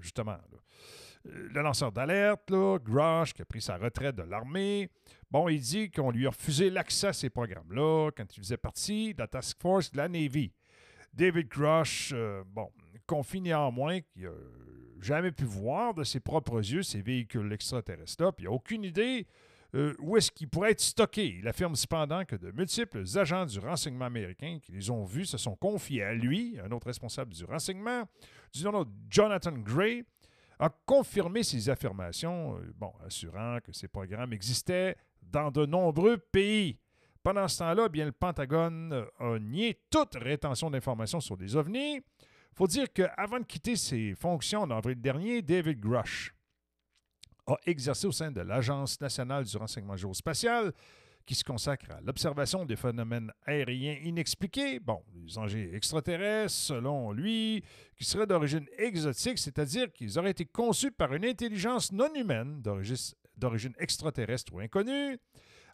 justement. 0.00 0.32
Euh, 0.32 1.48
le 1.52 1.62
lanceur 1.62 1.92
d'alerte, 1.92 2.52
Grush, 2.82 3.34
qui 3.34 3.42
a 3.42 3.44
pris 3.44 3.60
sa 3.60 3.76
retraite 3.76 4.16
de 4.16 4.22
l'armée, 4.22 4.88
bon, 5.30 5.48
il 5.48 5.60
dit 5.60 5.90
qu'on 5.90 6.10
lui 6.10 6.26
a 6.26 6.30
refusé 6.30 6.70
l'accès 6.70 7.08
à 7.08 7.12
ces 7.12 7.28
programmes-là 7.28 8.10
quand 8.16 8.36
il 8.36 8.40
faisait 8.40 8.56
partie 8.56 9.14
de 9.14 9.18
la 9.18 9.26
task 9.26 9.60
force 9.60 9.90
de 9.90 9.96
la 9.96 10.08
Navy. 10.08 10.52
David 11.12 11.48
Grush, 11.48 12.12
euh, 12.14 12.44
bon, 12.46 12.70
confie 13.06 13.40
néanmoins 13.40 14.00
qu'il 14.00 14.24
n'a 14.24 14.30
jamais 15.00 15.32
pu 15.32 15.44
voir 15.44 15.94
de 15.94 16.04
ses 16.04 16.20
propres 16.20 16.58
yeux 16.58 16.82
ces 16.82 17.02
véhicules 17.02 17.52
extraterrestres-là, 17.52 18.32
puis 18.32 18.44
il 18.44 18.48
n'a 18.48 18.54
aucune 18.54 18.84
idée 18.84 19.26
euh, 19.74 19.94
où 19.98 20.16
est-ce 20.16 20.30
qu'ils 20.30 20.48
pourraient 20.48 20.70
être 20.70 20.80
stockés. 20.80 21.36
Il 21.40 21.46
affirme 21.46 21.76
cependant 21.76 22.24
que 22.24 22.36
de 22.36 22.50
multiples 22.52 23.04
agents 23.16 23.44
du 23.44 23.58
renseignement 23.58 24.06
américain 24.06 24.58
qui 24.62 24.72
les 24.72 24.90
ont 24.90 25.04
vus 25.04 25.26
se 25.26 25.36
sont 25.36 25.56
confiés 25.56 26.02
à 26.02 26.14
lui, 26.14 26.58
un 26.64 26.70
autre 26.70 26.86
responsable 26.86 27.34
du 27.34 27.44
renseignement, 27.44 28.04
du 28.52 28.64
nom 28.64 28.84
de 28.84 28.90
Jonathan 29.10 29.52
Gray, 29.52 30.04
a 30.58 30.70
confirmé 30.86 31.42
ces 31.42 31.68
affirmations, 31.68 32.58
euh, 32.58 33.06
assurant 33.06 33.58
que 33.62 33.72
ces 33.72 33.88
programmes 33.88 34.32
existaient 34.32 34.96
dans 35.22 35.50
de 35.50 35.66
nombreux 35.66 36.16
pays. 36.16 36.78
Pendant 37.22 37.46
ce 37.46 37.58
temps-là, 37.58 37.88
bien, 37.88 38.06
le 38.06 38.12
Pentagone 38.12 39.04
a 39.18 39.38
nié 39.38 39.82
toute 39.90 40.14
rétention 40.14 40.70
d'informations 40.70 41.20
sur 41.20 41.36
des 41.36 41.56
ovnis. 41.56 41.96
Il 41.96 42.56
faut 42.56 42.66
dire 42.66 42.90
qu'avant 42.92 43.38
de 43.38 43.44
quitter 43.44 43.76
ses 43.76 44.14
fonctions 44.14 44.62
en 44.62 44.70
avril 44.70 45.00
dernier, 45.00 45.42
David 45.42 45.78
Grush 45.78 46.34
a 47.48 47.58
exercé 47.66 48.06
au 48.06 48.12
sein 48.12 48.30
de 48.30 48.40
l'Agence 48.40 49.00
nationale 49.00 49.44
du 49.44 49.56
renseignement 49.56 49.96
géospatial 49.96 50.72
qui 51.26 51.34
se 51.34 51.44
consacre 51.44 51.90
à 51.90 52.00
l'observation 52.00 52.64
des 52.64 52.76
phénomènes 52.76 53.30
aériens 53.44 53.98
inexpliqués, 54.02 54.80
bon, 54.80 55.02
les 55.14 55.36
engins 55.36 55.68
extraterrestres, 55.74 56.54
selon 56.54 57.12
lui, 57.12 57.62
qui 57.96 58.04
seraient 58.04 58.26
d'origine 58.26 58.66
exotique, 58.78 59.38
c'est-à-dire 59.38 59.92
qu'ils 59.92 60.18
auraient 60.18 60.30
été 60.30 60.46
conçus 60.46 60.90
par 60.90 61.12
une 61.12 61.26
intelligence 61.26 61.92
non 61.92 62.12
humaine 62.14 62.62
d'origine 63.36 63.74
extraterrestre 63.78 64.54
ou 64.54 64.60
inconnue, 64.60 65.18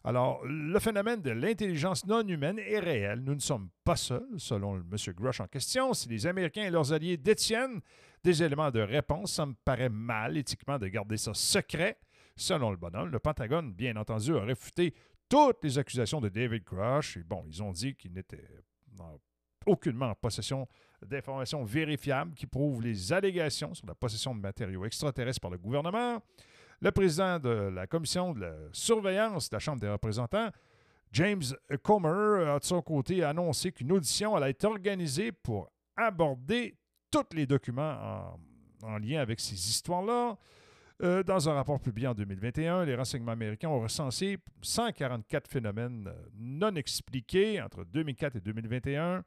Alors, 0.03 0.45
le 0.45 0.77
phénomène 0.79 1.21
de 1.21 1.31
l'intelligence 1.31 2.05
non 2.05 2.27
humaine 2.27 2.59
est 2.59 2.79
réel. 2.79 3.21
Nous 3.21 3.33
ne 3.33 3.39
sommes 3.39 3.69
pas 3.83 3.95
seuls, 3.95 4.27
selon 4.37 4.75
M. 4.75 5.13
Grush 5.15 5.39
en 5.39 5.47
question. 5.47 5.95
Si 5.95 6.07
les 6.09 6.27
Américains 6.27 6.65
et 6.65 6.69
leurs 6.69 6.93
alliés 6.93 7.17
détiennent 7.17 7.81
des 8.25 8.41
éléments 8.41 8.71
de 8.71 8.79
réponse, 8.81 9.33
ça 9.33 9.45
me 9.45 9.53
paraît 9.53 9.87
mal 9.87 10.35
éthiquement 10.35 10.79
de 10.79 10.87
garder 10.87 11.15
ça 11.15 11.35
secret. 11.35 11.99
Selon 12.35 12.71
le 12.71 12.75
bonhomme, 12.75 13.09
le 13.09 13.19
Pentagone, 13.19 13.71
bien 13.71 13.95
entendu, 13.97 14.35
a 14.35 14.41
réfuté 14.41 14.95
toutes 15.29 15.63
les 15.63 15.77
accusations 15.77 16.19
de 16.19 16.29
David 16.29 16.63
Grush. 16.63 17.17
Et 17.17 17.23
bon, 17.23 17.45
ils 17.47 17.61
ont 17.61 17.71
dit 17.71 17.93
qu'il 17.95 18.13
n'était 18.13 18.49
aucunement 19.67 20.09
en 20.09 20.15
possession 20.15 20.67
d'informations 21.05 21.63
vérifiables 21.63 22.33
qui 22.33 22.47
prouvent 22.47 22.81
les 22.81 23.13
allégations 23.13 23.75
sur 23.75 23.85
la 23.85 23.93
possession 23.93 24.33
de 24.33 24.41
matériaux 24.41 24.85
extraterrestres 24.85 25.39
par 25.39 25.51
le 25.51 25.59
gouvernement. 25.59 26.19
Le 26.81 26.91
président 26.91 27.37
de 27.37 27.49
la 27.49 27.85
commission 27.85 28.33
de 28.33 28.41
la 28.41 28.55
surveillance 28.71 29.51
de 29.51 29.55
la 29.55 29.59
Chambre 29.59 29.81
des 29.81 29.89
représentants, 29.89 30.49
James 31.11 31.43
Comer, 31.83 32.49
a 32.49 32.59
de 32.59 32.65
son 32.65 32.81
côté 32.81 33.23
annoncé 33.23 33.71
qu'une 33.71 33.91
audition 33.91 34.35
allait 34.35 34.49
être 34.49 34.65
organisée 34.65 35.31
pour 35.31 35.69
aborder 35.95 36.75
tous 37.23 37.35
les 37.35 37.45
documents 37.45 38.37
en, 38.83 38.97
lien 38.97 39.19
avec 39.19 39.39
ces 39.39 39.55
histoires-là. 39.55 40.37
Euh, 41.03 41.23
dans 41.23 41.49
un 41.49 41.53
rapport 41.53 41.79
publié 41.79 42.07
en 42.07 42.13
2021, 42.13 42.85
les 42.85 42.95
renseignements 42.95 43.33
américains 43.33 43.69
ont 43.69 43.81
recensé 43.81 44.37
144 44.61 45.49
phénomènes 45.49 46.09
non 46.37 46.73
expliqués 46.75 47.61
entre 47.61 47.83
2004 47.83 48.37
et 48.37 48.41
2021 48.41 49.23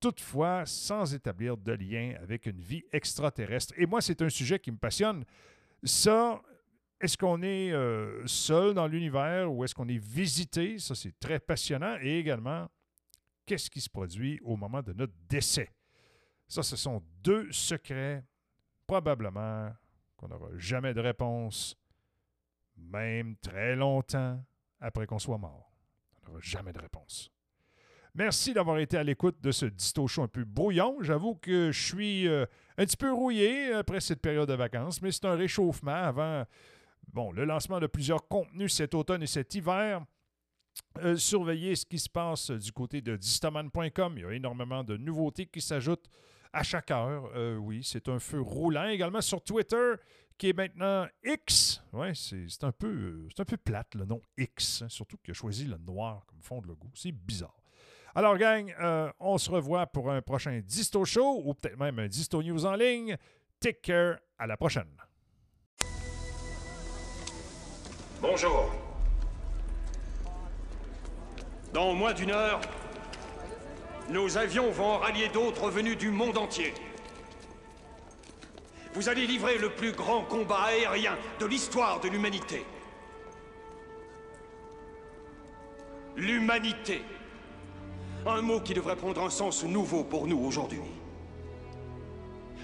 toutefois 0.00 0.64
sans 0.64 1.12
établir 1.14 1.56
de 1.56 1.72
lien 1.72 2.14
avec 2.22 2.46
une 2.46 2.60
vie 2.60 2.84
extraterrestre. 2.92 3.74
Et 3.76 3.86
moi, 3.86 4.00
c'est 4.00 4.22
un 4.22 4.28
sujet 4.28 4.58
qui 4.58 4.70
me 4.70 4.76
passionne. 4.76 5.24
Ça, 5.82 6.40
est-ce 7.00 7.16
qu'on 7.16 7.42
est, 7.42 7.72
euh, 7.72 8.26
seul 8.26 8.74
dans 8.74 8.86
l'univers 8.86 9.52
ou 9.52 9.64
est-ce 9.64 9.74
qu'on 9.74 9.88
est 9.88 9.98
visité? 9.98 10.78
Ça, 10.78 10.94
c'est 10.94 11.18
très 11.18 11.38
passionnant. 11.38 11.96
Et 12.00 12.18
également, 12.18 12.68
qu'est-ce 13.46 13.70
qui 13.70 13.80
se 13.80 13.90
produit 13.90 14.40
au 14.42 14.56
moment 14.56 14.82
de 14.82 14.92
notre 14.92 15.14
décès? 15.28 15.70
Ça, 16.48 16.62
ce 16.62 16.76
sont 16.76 17.02
deux 17.22 17.50
secrets, 17.52 18.24
probablement, 18.86 19.70
qu'on 20.16 20.28
n'aura 20.28 20.48
jamais 20.56 20.94
de 20.94 21.00
réponse, 21.00 21.76
même 22.76 23.36
très 23.36 23.76
longtemps 23.76 24.42
après 24.80 25.06
qu'on 25.06 25.18
soit 25.18 25.38
mort. 25.38 25.72
On 26.16 26.28
n'aura 26.28 26.40
jamais 26.40 26.72
de 26.72 26.80
réponse. 26.80 27.30
Merci 28.14 28.52
d'avoir 28.54 28.78
été 28.78 28.96
à 28.96 29.04
l'écoute 29.04 29.40
de 29.40 29.52
ce 29.52 29.66
disto 29.66 30.06
show 30.06 30.22
un 30.22 30.28
peu 30.28 30.44
brouillon. 30.44 30.96
J'avoue 31.02 31.34
que 31.34 31.70
je 31.70 31.86
suis 31.86 32.26
euh, 32.26 32.46
un 32.78 32.84
petit 32.84 32.96
peu 32.96 33.12
rouillé 33.12 33.72
après 33.74 34.00
cette 34.00 34.20
période 34.20 34.48
de 34.48 34.54
vacances, 34.54 35.02
mais 35.02 35.12
c'est 35.12 35.26
un 35.26 35.36
réchauffement 35.36 35.92
avant 35.92 36.44
bon, 37.12 37.30
le 37.30 37.44
lancement 37.44 37.78
de 37.78 37.86
plusieurs 37.86 38.26
contenus 38.26 38.74
cet 38.74 38.94
automne 38.94 39.22
et 39.22 39.26
cet 39.26 39.54
hiver. 39.54 40.04
Euh, 40.98 41.16
surveillez 41.16 41.76
ce 41.76 41.84
qui 41.84 41.98
se 41.98 42.08
passe 42.08 42.50
du 42.50 42.72
côté 42.72 43.00
de 43.02 43.16
distoman.com. 43.16 44.14
Il 44.16 44.22
y 44.22 44.24
a 44.24 44.32
énormément 44.32 44.82
de 44.82 44.96
nouveautés 44.96 45.46
qui 45.46 45.60
s'ajoutent 45.60 46.08
à 46.52 46.62
chaque 46.62 46.90
heure. 46.90 47.30
Euh, 47.34 47.56
oui, 47.56 47.82
c'est 47.84 48.08
un 48.08 48.18
feu 48.18 48.40
roulant. 48.40 48.88
Également 48.88 49.20
sur 49.20 49.42
Twitter, 49.42 49.94
qui 50.36 50.50
est 50.50 50.56
maintenant 50.56 51.06
X. 51.24 51.82
Oui, 51.92 52.08
c'est 52.14 52.64
un, 52.64 52.72
peu, 52.72 53.28
un 53.36 53.44
peu 53.44 53.56
plate 53.56 53.94
le 53.94 54.04
nom 54.04 54.20
X, 54.36 54.82
hein, 54.82 54.88
surtout 54.88 55.16
qu'il 55.18 55.32
a 55.32 55.34
choisi 55.34 55.66
le 55.66 55.78
noir 55.78 56.24
comme 56.26 56.40
fond 56.40 56.60
de 56.60 56.68
logo. 56.68 56.88
C'est 56.94 57.12
bizarre. 57.12 57.56
Alors, 58.14 58.36
gang, 58.38 58.74
euh, 58.80 59.12
on 59.20 59.38
se 59.38 59.50
revoit 59.50 59.86
pour 59.86 60.10
un 60.10 60.22
prochain 60.22 60.60
Disto 60.64 61.04
Show 61.04 61.42
ou 61.44 61.54
peut-être 61.54 61.78
même 61.78 61.98
un 61.98 62.08
Disto 62.08 62.42
News 62.42 62.64
en 62.64 62.74
ligne. 62.74 63.16
Take 63.60 63.80
care. 63.82 64.18
À 64.38 64.46
la 64.46 64.56
prochaine. 64.56 64.86
Bonjour. 68.20 68.72
Dans 71.72 71.92
moins 71.92 72.14
d'une 72.14 72.30
heure, 72.30 72.60
nos 74.10 74.38
avions 74.38 74.70
vont 74.70 74.92
en 74.92 74.98
rallier 74.98 75.28
d'autres 75.28 75.70
venus 75.70 75.98
du 75.98 76.10
monde 76.10 76.38
entier. 76.38 76.72
Vous 78.94 79.08
allez 79.08 79.26
livrer 79.26 79.58
le 79.58 79.70
plus 79.70 79.92
grand 79.92 80.22
combat 80.22 80.62
aérien 80.68 81.16
de 81.38 81.46
l'histoire 81.46 82.00
de 82.00 82.08
l'humanité. 82.08 82.64
L'humanité. 86.16 87.02
Un 88.26 88.42
mot 88.42 88.60
qui 88.60 88.74
devrait 88.74 88.96
prendre 88.96 89.22
un 89.22 89.30
sens 89.30 89.62
nouveau 89.64 90.02
pour 90.04 90.26
nous 90.26 90.38
aujourd'hui. 90.38 90.80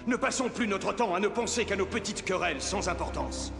Ne 0.07 0.17
passons 0.17 0.49
plus 0.49 0.67
notre 0.67 0.93
temps 0.93 1.15
à 1.15 1.19
ne 1.19 1.27
penser 1.27 1.65
qu'à 1.65 1.75
nos 1.75 1.85
petites 1.85 2.25
querelles 2.25 2.61
sans 2.61 2.89
importance. 2.89 3.53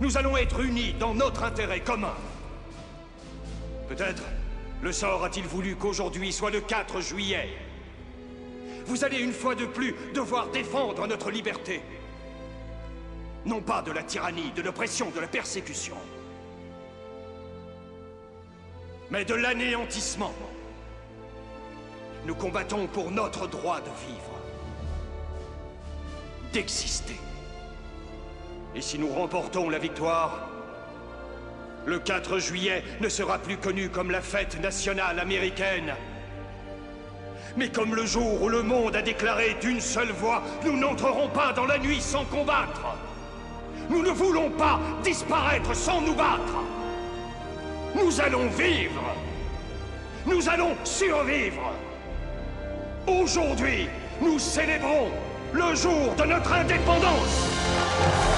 Nous 0.00 0.16
allons 0.16 0.36
être 0.36 0.60
unis 0.60 0.94
dans 0.98 1.14
notre 1.14 1.42
intérêt 1.42 1.80
commun. 1.80 2.14
Peut-être 3.88 4.22
le 4.84 4.92
sort 4.92 5.24
a-t-il 5.24 5.46
voulu 5.46 5.74
qu'aujourd'hui 5.74 6.32
soit 6.32 6.50
le 6.50 6.60
4 6.60 7.00
juillet? 7.00 7.48
Vous 8.86 9.04
allez 9.04 9.18
une 9.18 9.32
fois 9.32 9.56
de 9.56 9.64
plus 9.64 9.96
devoir 10.14 10.48
défendre 10.50 11.06
notre 11.06 11.30
liberté. 11.30 11.80
Non 13.46 13.60
pas 13.60 13.82
de 13.82 13.90
la 13.90 14.02
tyrannie, 14.02 14.52
de 14.54 14.62
l'oppression, 14.62 15.10
de 15.10 15.20
la 15.20 15.26
persécution 15.26 15.96
mais 19.10 19.24
de 19.24 19.34
l'anéantissement. 19.34 20.34
Nous 22.26 22.34
combattons 22.34 22.86
pour 22.86 23.10
notre 23.10 23.46
droit 23.46 23.80
de 23.80 23.90
vivre, 24.08 24.38
d'exister. 26.52 27.20
Et 28.74 28.80
si 28.80 28.98
nous 28.98 29.12
remportons 29.12 29.68
la 29.68 29.78
victoire, 29.78 30.48
le 31.86 31.98
4 31.98 32.38
juillet 32.38 32.82
ne 33.00 33.08
sera 33.08 33.38
plus 33.38 33.56
connu 33.56 33.88
comme 33.88 34.10
la 34.10 34.20
fête 34.20 34.60
nationale 34.60 35.18
américaine, 35.18 35.94
mais 37.56 37.68
comme 37.68 37.94
le 37.94 38.04
jour 38.04 38.42
où 38.42 38.48
le 38.48 38.62
monde 38.62 38.96
a 38.96 39.02
déclaré 39.02 39.56
d'une 39.60 39.80
seule 39.80 40.10
voix, 40.10 40.42
nous 40.64 40.76
n'entrerons 40.76 41.28
pas 41.28 41.52
dans 41.52 41.66
la 41.66 41.78
nuit 41.78 42.00
sans 42.00 42.24
combattre. 42.24 42.96
Nous 43.88 44.02
ne 44.02 44.10
voulons 44.10 44.50
pas 44.50 44.80
disparaître 45.02 45.74
sans 45.74 46.00
nous 46.00 46.14
battre. 46.14 46.56
Nous 47.94 48.20
allons 48.20 48.48
vivre. 48.48 49.02
Nous 50.26 50.48
allons 50.48 50.74
survivre. 50.84 51.72
Aujourd'hui, 53.06 53.88
nous 54.20 54.38
célébrons 54.38 55.10
le 55.52 55.74
jour 55.74 56.14
de 56.16 56.24
notre 56.24 56.52
indépendance. 56.52 58.33